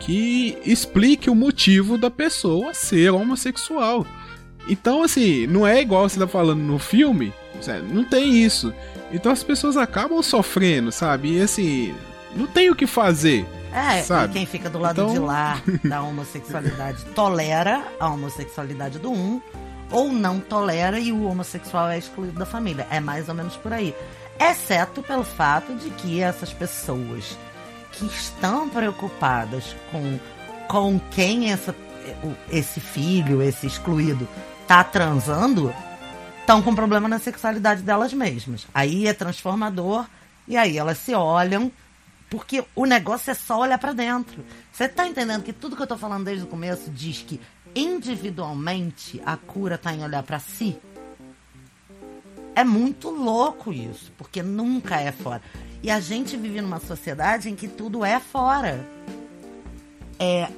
[0.00, 4.06] que explique o motivo da pessoa ser homossexual.
[4.68, 7.32] Então, assim, não é igual você tá falando no filme,
[7.92, 8.72] não tem isso.
[9.12, 11.36] Então as pessoas acabam sofrendo, sabe?
[11.36, 11.94] E assim,
[12.34, 13.46] não tem o que fazer.
[13.72, 14.34] É, sabe?
[14.34, 15.12] quem fica do lado então...
[15.12, 19.40] de lá da homossexualidade tolera a homossexualidade do um,
[19.92, 22.86] ou não tolera e o homossexual é excluído da família.
[22.90, 23.94] É mais ou menos por aí.
[24.40, 27.36] Exceto pelo fato de que essas pessoas
[27.92, 30.18] que estão preocupadas com,
[30.66, 31.74] com quem essa,
[32.50, 34.26] esse filho, esse excluído,
[34.66, 35.72] tá transando,
[36.40, 38.66] estão com problema na sexualidade delas mesmas.
[38.74, 40.06] Aí é transformador
[40.48, 41.70] e aí elas se olham,
[42.30, 44.42] porque o negócio é só olhar para dentro.
[44.72, 47.38] Você tá entendendo que tudo que eu tô falando desde o começo diz que
[47.74, 50.78] individualmente a cura tá em olhar para si?
[52.54, 55.42] É muito louco isso, porque nunca é fora.
[55.82, 58.86] E a gente vive numa sociedade em que tudo é fora.
[60.18, 60.48] É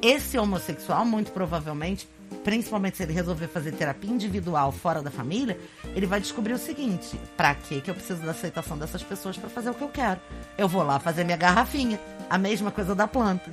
[0.00, 2.08] esse homossexual muito provavelmente
[2.44, 5.58] principalmente se ele resolver fazer terapia individual fora da família,
[5.94, 9.70] ele vai descobrir o seguinte: para que eu preciso da aceitação dessas pessoas para fazer
[9.70, 10.20] o que eu quero?
[10.56, 13.52] Eu vou lá fazer minha garrafinha, a mesma coisa da planta.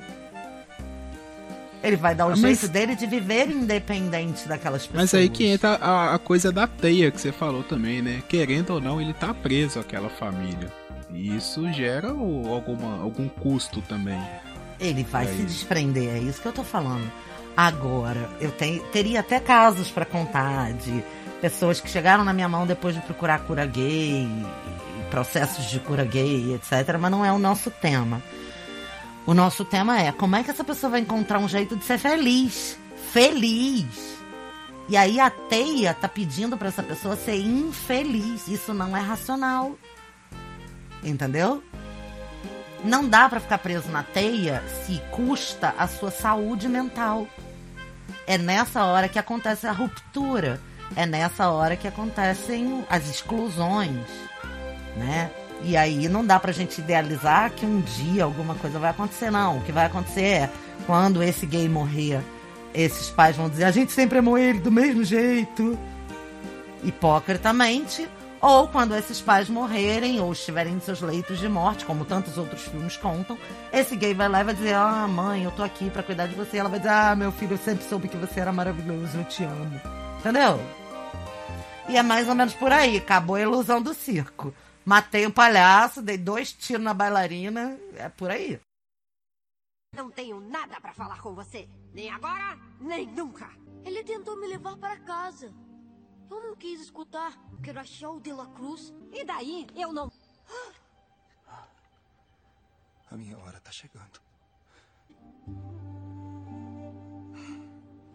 [1.82, 2.40] Ele vai dar o Mas...
[2.40, 5.12] jeito dele de viver independente daquelas pessoas.
[5.12, 8.22] Mas aí que entra a, a, coisa da teia que você falou também, né?
[8.28, 10.70] Querendo ou não, ele tá preso àquela família.
[11.12, 14.20] E isso gera o, alguma, algum custo também.
[14.78, 17.10] Ele vai se desprender, é isso que eu tô falando.
[17.56, 21.04] Agora, eu tenho, teria até casos para contar de
[21.40, 24.28] pessoas que chegaram na minha mão depois de procurar cura gay,
[25.10, 26.96] processos de cura gay, etc.
[26.98, 28.22] Mas não é o nosso tema.
[29.26, 31.98] O nosso tema é como é que essa pessoa vai encontrar um jeito de ser
[31.98, 32.78] feliz.
[33.12, 34.18] Feliz!
[34.88, 38.48] E aí a teia tá pedindo para essa pessoa ser infeliz.
[38.48, 39.78] Isso não é racional.
[41.02, 41.62] Entendeu?
[42.82, 47.28] Não dá para ficar preso na teia se custa a sua saúde mental.
[48.26, 50.60] É nessa hora que acontece a ruptura.
[50.96, 54.06] É nessa hora que acontecem as exclusões,
[54.96, 55.30] né?
[55.62, 59.58] E aí não dá pra gente idealizar que um dia alguma coisa vai acontecer, não.
[59.58, 60.50] O que vai acontecer é
[60.86, 62.20] quando esse gay morrer,
[62.74, 65.78] esses pais vão dizer: a gente sempre amou ele do mesmo jeito.
[66.82, 68.08] Hipocritamente.
[68.40, 72.62] Ou quando esses pais morrerem ou estiverem em seus leitos de morte, como tantos outros
[72.62, 73.36] filmes contam,
[73.70, 76.34] esse gay vai lá e vai dizer: Ah, mãe, eu tô aqui para cuidar de
[76.34, 76.56] você.
[76.56, 79.44] Ela vai dizer: Ah, meu filho, eu sempre soube que você era maravilhoso, eu te
[79.44, 79.78] amo.
[80.18, 80.58] Entendeu?
[81.86, 82.96] E é mais ou menos por aí.
[82.96, 84.54] Acabou a ilusão do circo.
[84.90, 87.78] Matei o palhaço, dei dois tiros na bailarina.
[87.94, 88.60] É por aí.
[89.94, 91.68] Não tenho nada para falar com você.
[91.94, 93.48] Nem agora, nem nunca.
[93.84, 95.54] Ele tentou me levar para casa.
[96.28, 97.38] Eu não quis escutar.
[97.62, 98.92] Quero achar o De La Cruz.
[99.12, 100.10] E daí, eu não...
[103.12, 104.20] A minha hora tá chegando.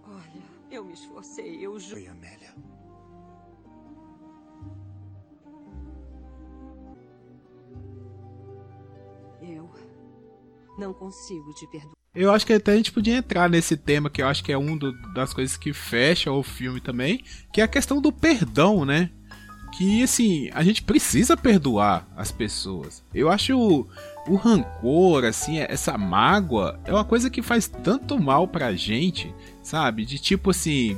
[0.03, 2.01] Olha, eu me esforcei, eu juro.
[2.01, 2.53] Oi, Amélia.
[9.47, 9.69] Eu
[10.77, 11.95] não consigo te perdoar.
[12.15, 14.57] Eu acho que até a gente podia entrar nesse tema, que eu acho que é
[14.57, 17.21] um do, das coisas que fecha o filme também,
[17.51, 19.09] que é a questão do perdão, né?
[19.77, 23.03] Que, assim, a gente precisa perdoar as pessoas.
[23.13, 23.85] Eu acho o,
[24.29, 30.05] o rancor, assim, essa mágoa, é uma coisa que faz tanto mal pra gente, sabe?
[30.05, 30.97] De tipo assim,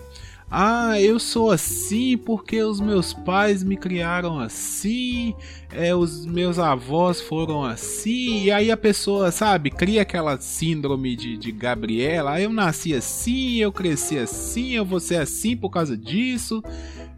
[0.49, 5.35] ah, eu sou assim porque os meus pais me criaram assim,
[5.71, 11.37] é, os meus avós foram assim, e aí a pessoa, sabe, cria aquela síndrome de,
[11.37, 15.97] de Gabriela, ah, eu nasci assim, eu cresci assim, eu vou ser assim por causa
[15.97, 16.63] disso.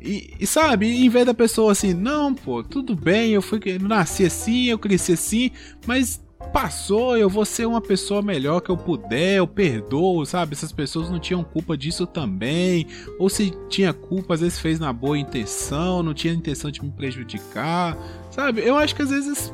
[0.01, 4.25] E, e, sabe, em vez da pessoa assim, não, pô, tudo bem, eu fui nasci
[4.25, 5.51] assim, eu cresci assim,
[5.85, 6.21] mas
[6.53, 10.53] passou, eu vou ser uma pessoa melhor que eu puder, eu perdoo, sabe?
[10.53, 12.87] Essas pessoas não tinham culpa disso também,
[13.19, 16.91] ou se tinha culpa, às vezes fez na boa intenção, não tinha intenção de me
[16.91, 17.97] prejudicar,
[18.31, 18.61] sabe?
[18.61, 19.53] Eu acho que às vezes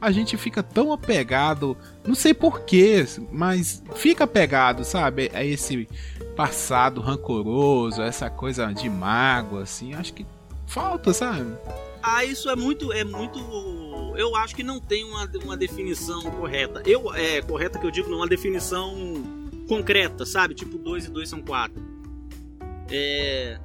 [0.00, 5.30] a gente fica tão apegado, não sei porquê, mas fica apegado, sabe?
[5.32, 5.88] A esse
[6.36, 10.26] passado rancoroso, essa coisa de mágoa, assim, acho que
[10.66, 11.50] falta, sabe?
[12.08, 13.36] Ah, isso é muito, é muito.
[14.16, 16.80] Eu acho que não tem uma, uma definição correta.
[16.86, 18.94] Eu é correta que eu digo, não uma definição
[19.66, 20.54] concreta, sabe?
[20.54, 21.82] Tipo 2 e 2 são 4.
[22.88, 23.58] É.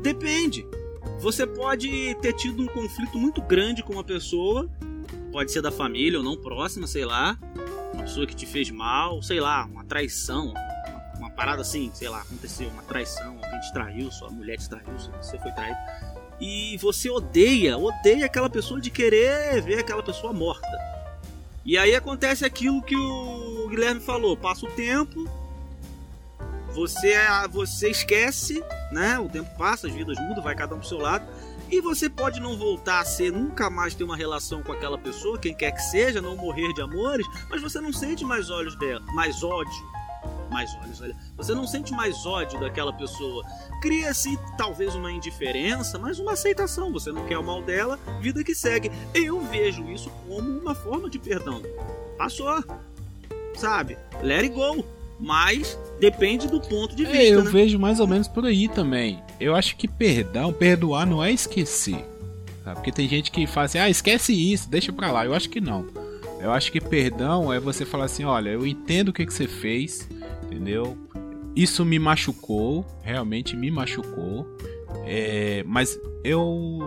[0.00, 0.66] Depende.
[1.18, 4.66] Você pode ter tido um conflito muito grande com uma pessoa,
[5.30, 7.38] pode ser da família ou não próxima, sei lá.
[7.92, 10.54] Uma pessoa que te fez mal, sei lá, uma traição,
[11.18, 14.96] uma parada assim, sei lá, aconteceu, uma traição, alguém te traiu, sua mulher te traiu,
[15.20, 15.78] você foi traído
[16.40, 20.66] e você odeia, odeia aquela pessoa de querer ver aquela pessoa morta.
[21.64, 25.28] E aí acontece aquilo que o Guilherme falou, passa o tempo,
[26.72, 27.14] você
[27.50, 29.18] você esquece, né?
[29.18, 31.26] O tempo passa, as vidas mudam, vai cada um pro seu lado.
[31.70, 35.38] E você pode não voltar a ser, nunca mais ter uma relação com aquela pessoa,
[35.38, 39.04] quem quer que seja, não morrer de amores, mas você não sente mais olhos dela,
[39.14, 39.89] mais ódio
[40.50, 41.16] mais olhos, olha.
[41.36, 43.44] Você não sente mais ódio daquela pessoa.
[43.80, 46.92] Cria-se talvez uma indiferença, mas uma aceitação.
[46.92, 48.90] Você não quer o mal dela, vida que segue.
[49.14, 51.62] Eu vejo isso como uma forma de perdão.
[52.18, 52.62] Passou.
[53.56, 53.96] Sabe?
[54.22, 54.84] Let it go.
[55.18, 57.24] Mas depende do ponto de é, vista.
[57.26, 57.50] Eu né?
[57.50, 59.22] vejo mais ou menos por aí também.
[59.38, 62.04] Eu acho que perdão, perdoar não é esquecer.
[62.64, 62.74] Tá?
[62.74, 65.24] Porque tem gente que fala assim, ah, esquece isso, deixa pra lá.
[65.24, 65.86] Eu acho que não.
[66.40, 69.46] Eu acho que perdão é você falar assim, olha, eu entendo o que, que você
[69.46, 70.08] fez,
[70.44, 70.96] entendeu?
[71.54, 74.46] Isso me machucou, realmente me machucou,
[75.04, 76.78] é, mas eu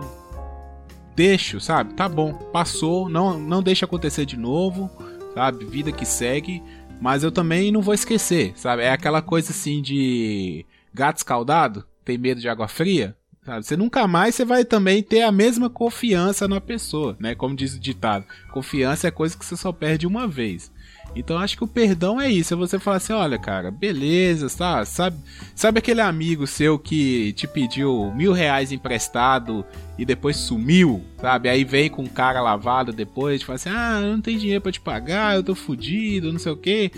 [1.14, 1.94] deixo, sabe?
[1.94, 4.90] Tá bom, passou, não, não deixa acontecer de novo,
[5.34, 5.64] sabe?
[5.64, 6.62] Vida que segue,
[7.00, 8.82] mas eu também não vou esquecer, sabe?
[8.82, 13.64] É aquela coisa assim de gato escaldado, tem medo de água fria, sabe?
[13.64, 17.34] Você nunca mais você vai também ter a mesma confiança na pessoa, né?
[17.34, 20.72] Como diz o ditado, confiança é coisa que você só perde uma vez.
[21.16, 24.84] Então acho que o perdão é isso, é você falar assim, olha, cara, beleza, tá?
[24.84, 25.16] Sabe,
[25.54, 29.64] sabe aquele amigo seu que te pediu mil reais emprestado
[29.96, 31.48] e depois sumiu, sabe?
[31.48, 34.72] Aí vem com cara lavado depois, e fala assim, ah, eu não tenho dinheiro para
[34.72, 36.90] te pagar, eu tô fudido, não sei o que.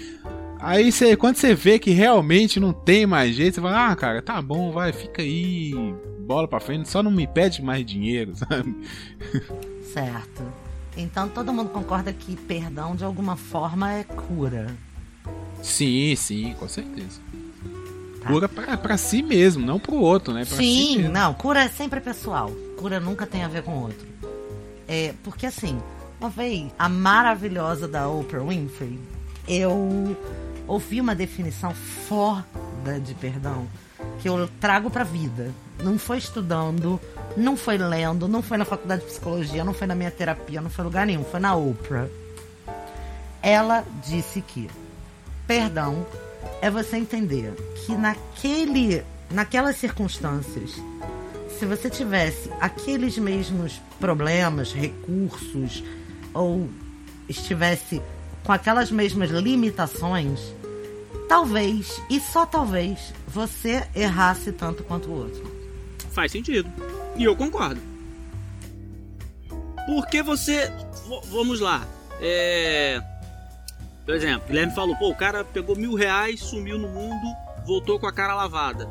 [0.58, 4.22] Aí você, quando você vê que realmente não tem mais jeito, você fala, ah, cara,
[4.22, 5.72] tá bom, vai, fica aí,
[6.20, 8.74] bola pra frente, só não me pede mais dinheiro, sabe?
[9.92, 10.42] Certo.
[10.96, 14.74] Então todo mundo concorda que perdão de alguma forma é cura.
[15.62, 17.20] Sim, sim, com certeza.
[18.26, 20.44] cura pra, pra si mesmo, não pro outro, né?
[20.44, 21.12] Pra si Sim, mesmo.
[21.12, 22.50] não, cura é sempre pessoal.
[22.78, 24.06] Cura nunca tem a ver com o outro.
[24.88, 25.78] É, porque assim,
[26.20, 28.98] uma vez, a maravilhosa da Oprah Winfrey,
[29.48, 30.16] eu
[30.66, 33.66] ouvi uma definição foda de perdão
[34.20, 35.52] que eu trago pra vida.
[35.82, 37.00] Não foi estudando,
[37.36, 40.70] não foi lendo, não foi na faculdade de psicologia, não foi na minha terapia, não
[40.70, 42.08] foi lugar nenhum, foi na Oprah.
[43.42, 44.68] Ela disse que
[45.46, 46.06] perdão
[46.60, 47.52] é você entender
[47.84, 50.70] que naquele, naquelas circunstâncias,
[51.58, 55.84] se você tivesse aqueles mesmos problemas, recursos,
[56.34, 56.68] ou
[57.28, 58.02] estivesse
[58.44, 60.40] com aquelas mesmas limitações,
[61.28, 65.56] talvez, e só talvez, você errasse tanto quanto o outro.
[66.10, 66.70] Faz sentido.
[67.16, 67.80] E eu concordo.
[69.86, 70.70] Porque você.
[71.30, 71.86] vamos lá.
[72.20, 73.00] É.
[74.04, 77.26] Por exemplo, Guilherme falou, pô, o cara pegou mil reais, sumiu no mundo,
[77.66, 78.88] voltou com a cara lavada.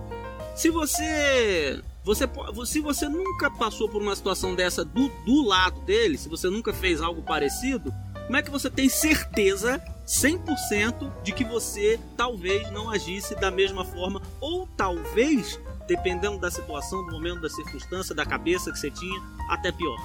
[0.55, 1.81] Se você.
[2.03, 2.29] Você,
[2.67, 6.71] se você nunca passou por uma situação dessa do, do lado dele, se você nunca
[6.71, 7.91] fez algo parecido,
[8.25, 13.85] como é que você tem certeza 100% de que você talvez não agisse da mesma
[13.85, 19.21] forma ou talvez, dependendo da situação, do momento, da circunstância, da cabeça que você tinha,
[19.49, 19.97] até pior?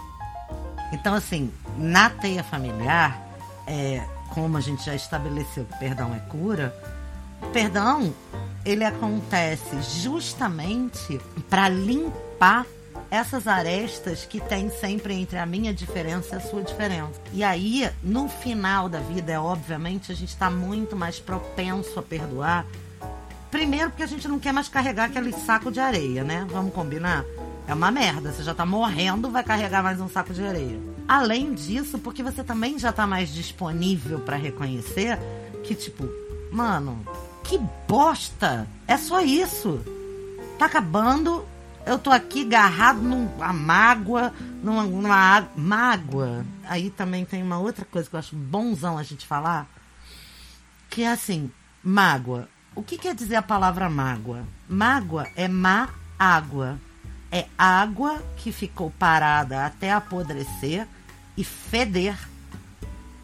[0.92, 3.20] Então, assim, na teia familiar,
[3.66, 6.74] é, como a gente já estabeleceu que perdão é cura,
[7.52, 8.14] perdão
[8.64, 11.18] ele acontece justamente
[11.48, 12.66] para limpar
[13.10, 17.20] essas arestas que tem sempre entre a minha diferença e a sua diferença.
[17.32, 22.02] E aí, no final da vida, é obviamente a gente está muito mais propenso a
[22.02, 22.66] perdoar.
[23.50, 26.46] Primeiro porque a gente não quer mais carregar aquele saco de areia, né?
[26.50, 27.24] Vamos combinar?
[27.66, 28.32] É uma merda.
[28.32, 30.80] Você já tá morrendo, vai carregar mais um saco de areia.
[31.08, 35.18] Além disso, porque você também já tá mais disponível para reconhecer
[35.64, 36.08] que, tipo,
[36.52, 37.04] mano,
[37.42, 37.58] que
[37.88, 38.68] bosta!
[38.86, 39.80] É só isso.
[40.58, 41.44] Tá acabando.
[41.86, 44.32] Eu tô aqui agarrado numa mágoa,
[44.62, 46.44] numa, numa mágoa.
[46.64, 49.66] Aí também tem uma outra coisa que eu acho bonzão a gente falar,
[50.88, 51.50] que é assim,
[51.82, 52.48] mágoa.
[52.74, 54.44] O que quer dizer a palavra mágoa?
[54.68, 55.88] Mágoa é má
[56.18, 56.78] água.
[57.32, 60.86] É água que ficou parada até apodrecer
[61.36, 62.16] e feder.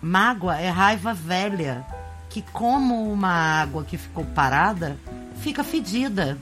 [0.00, 1.84] Mágoa é raiva velha,
[2.30, 4.96] que como uma água que ficou parada,
[5.40, 6.38] fica fedida.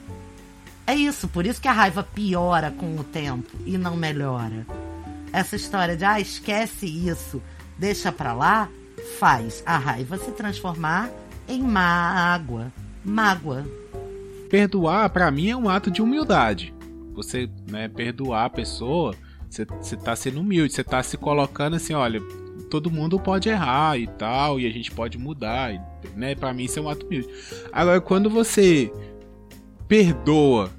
[0.86, 4.66] É isso, por isso que a raiva piora com o tempo e não melhora.
[5.32, 7.42] Essa história de, ah, esquece isso,
[7.78, 8.68] deixa pra lá,
[9.18, 11.10] faz a raiva se transformar
[11.48, 12.72] em má água,
[13.04, 13.64] mágoa.
[14.50, 16.74] Perdoar, pra mim, é um ato de humildade.
[17.14, 19.14] Você, né, perdoar a pessoa,
[19.48, 22.20] você, você tá sendo humilde, você tá se colocando assim, olha,
[22.70, 25.80] todo mundo pode errar e tal, e a gente pode mudar, e,
[26.16, 26.34] né?
[26.34, 27.28] Pra mim isso é um ato humilde.
[27.72, 28.92] Agora, quando você
[29.88, 30.70] perdoa,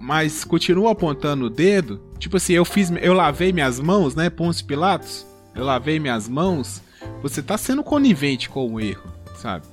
[0.00, 4.64] mas continua apontando o dedo, tipo assim, eu fiz, eu lavei minhas mãos, né, Pôncio
[4.64, 6.82] Pilatos, eu lavei minhas mãos,
[7.22, 9.64] você tá sendo conivente com o erro, sabe?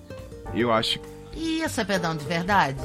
[0.54, 1.00] Eu acho
[1.36, 2.82] E isso é perdão de verdade?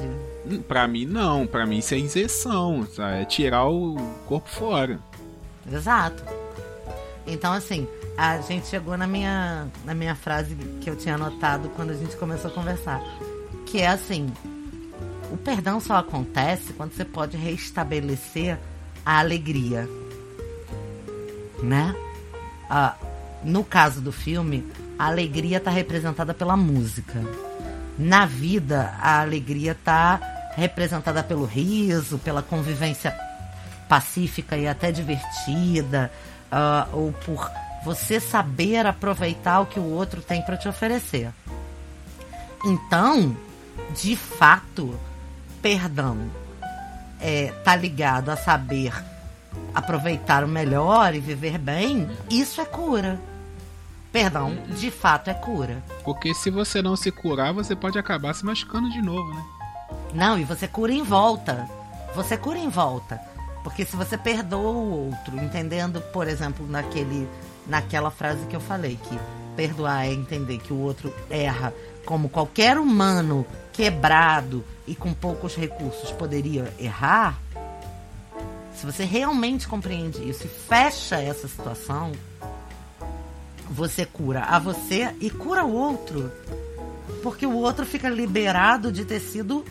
[0.68, 1.46] Pra mim, não.
[1.46, 2.86] Pra mim, isso é inserção.
[2.92, 3.22] sabe?
[3.22, 3.96] É tirar o
[4.26, 5.00] corpo fora.
[5.70, 6.22] Exato.
[7.26, 7.88] Então, assim,
[8.18, 12.16] a gente chegou na minha, na minha frase que eu tinha anotado quando a gente
[12.16, 13.02] começou a conversar.
[13.64, 14.30] Que é assim:
[15.32, 18.58] o perdão só acontece quando você pode restabelecer
[19.04, 19.88] a alegria.
[21.62, 21.94] Né?
[22.68, 22.96] Ah,
[23.42, 24.66] no caso do filme,
[24.98, 27.22] a alegria está representada pela música.
[27.98, 30.20] Na vida, a alegria está
[30.56, 33.16] representada pelo riso, pela convivência
[33.88, 36.10] pacífica e até divertida,
[36.50, 37.50] ah, ou por
[37.84, 41.30] você saber aproveitar o que o outro tem para te oferecer.
[42.64, 43.36] Então,
[43.94, 44.98] de fato,
[45.64, 46.30] perdão
[47.18, 48.92] é, tá ligado a saber
[49.74, 53.18] aproveitar o melhor e viver bem, isso é cura.
[54.12, 55.82] Perdão, de fato é cura.
[56.04, 59.42] Porque se você não se curar, você pode acabar se machucando de novo, né?
[60.12, 61.66] Não, e você cura em volta.
[62.14, 63.18] Você cura em volta.
[63.62, 67.26] Porque se você perdoa o outro, entendendo, por exemplo, naquele,
[67.66, 69.18] naquela frase que eu falei, que
[69.56, 71.72] perdoar é entender que o outro erra
[72.04, 77.38] como qualquer humano quebrado e com poucos recursos poderia errar.
[78.74, 82.12] Se você realmente compreende isso e fecha essa situação,
[83.70, 86.30] você cura a você e cura o outro.
[87.22, 89.64] Porque o outro fica liberado de ter sido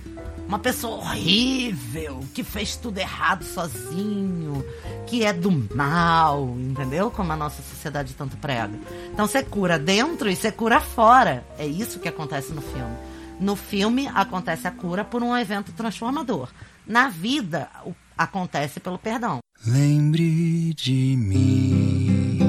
[0.48, 4.64] uma pessoa horrível, que fez tudo errado sozinho,
[5.08, 7.10] que é do mal, entendeu?
[7.10, 8.74] Como a nossa sociedade tanto prega.
[9.12, 11.46] Então você cura dentro e você cura fora.
[11.58, 13.13] É isso que acontece no filme.
[13.40, 16.50] No filme acontece a cura por um evento transformador.
[16.86, 17.70] Na vida
[18.18, 19.40] acontece pelo perdão.
[19.66, 22.40] Lembre de mim.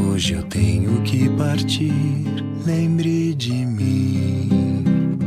[0.00, 1.92] Hoje eu tenho que partir.
[2.64, 5.18] Lembre de mim.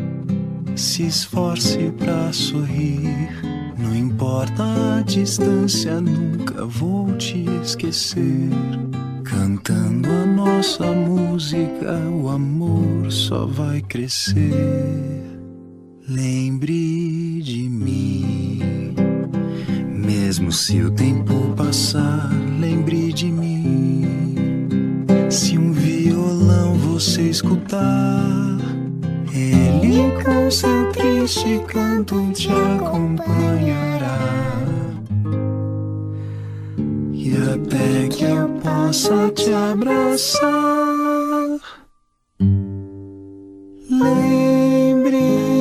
[0.75, 3.29] Se esforce pra sorrir.
[3.77, 4.63] Não importa
[4.97, 8.49] a distância, nunca vou te esquecer.
[9.25, 15.23] Cantando a nossa música, o amor só vai crescer.
[16.07, 18.93] Lembre de mim.
[19.89, 22.29] Mesmo se o tempo passar,
[22.59, 24.05] lembre de mim.
[25.31, 28.59] Se um violão você escutar,
[29.33, 34.19] ele com seu triste canto te acompanhará.
[37.25, 40.45] E até que eu possa te abraçar.
[44.89, 45.55] lembre-te.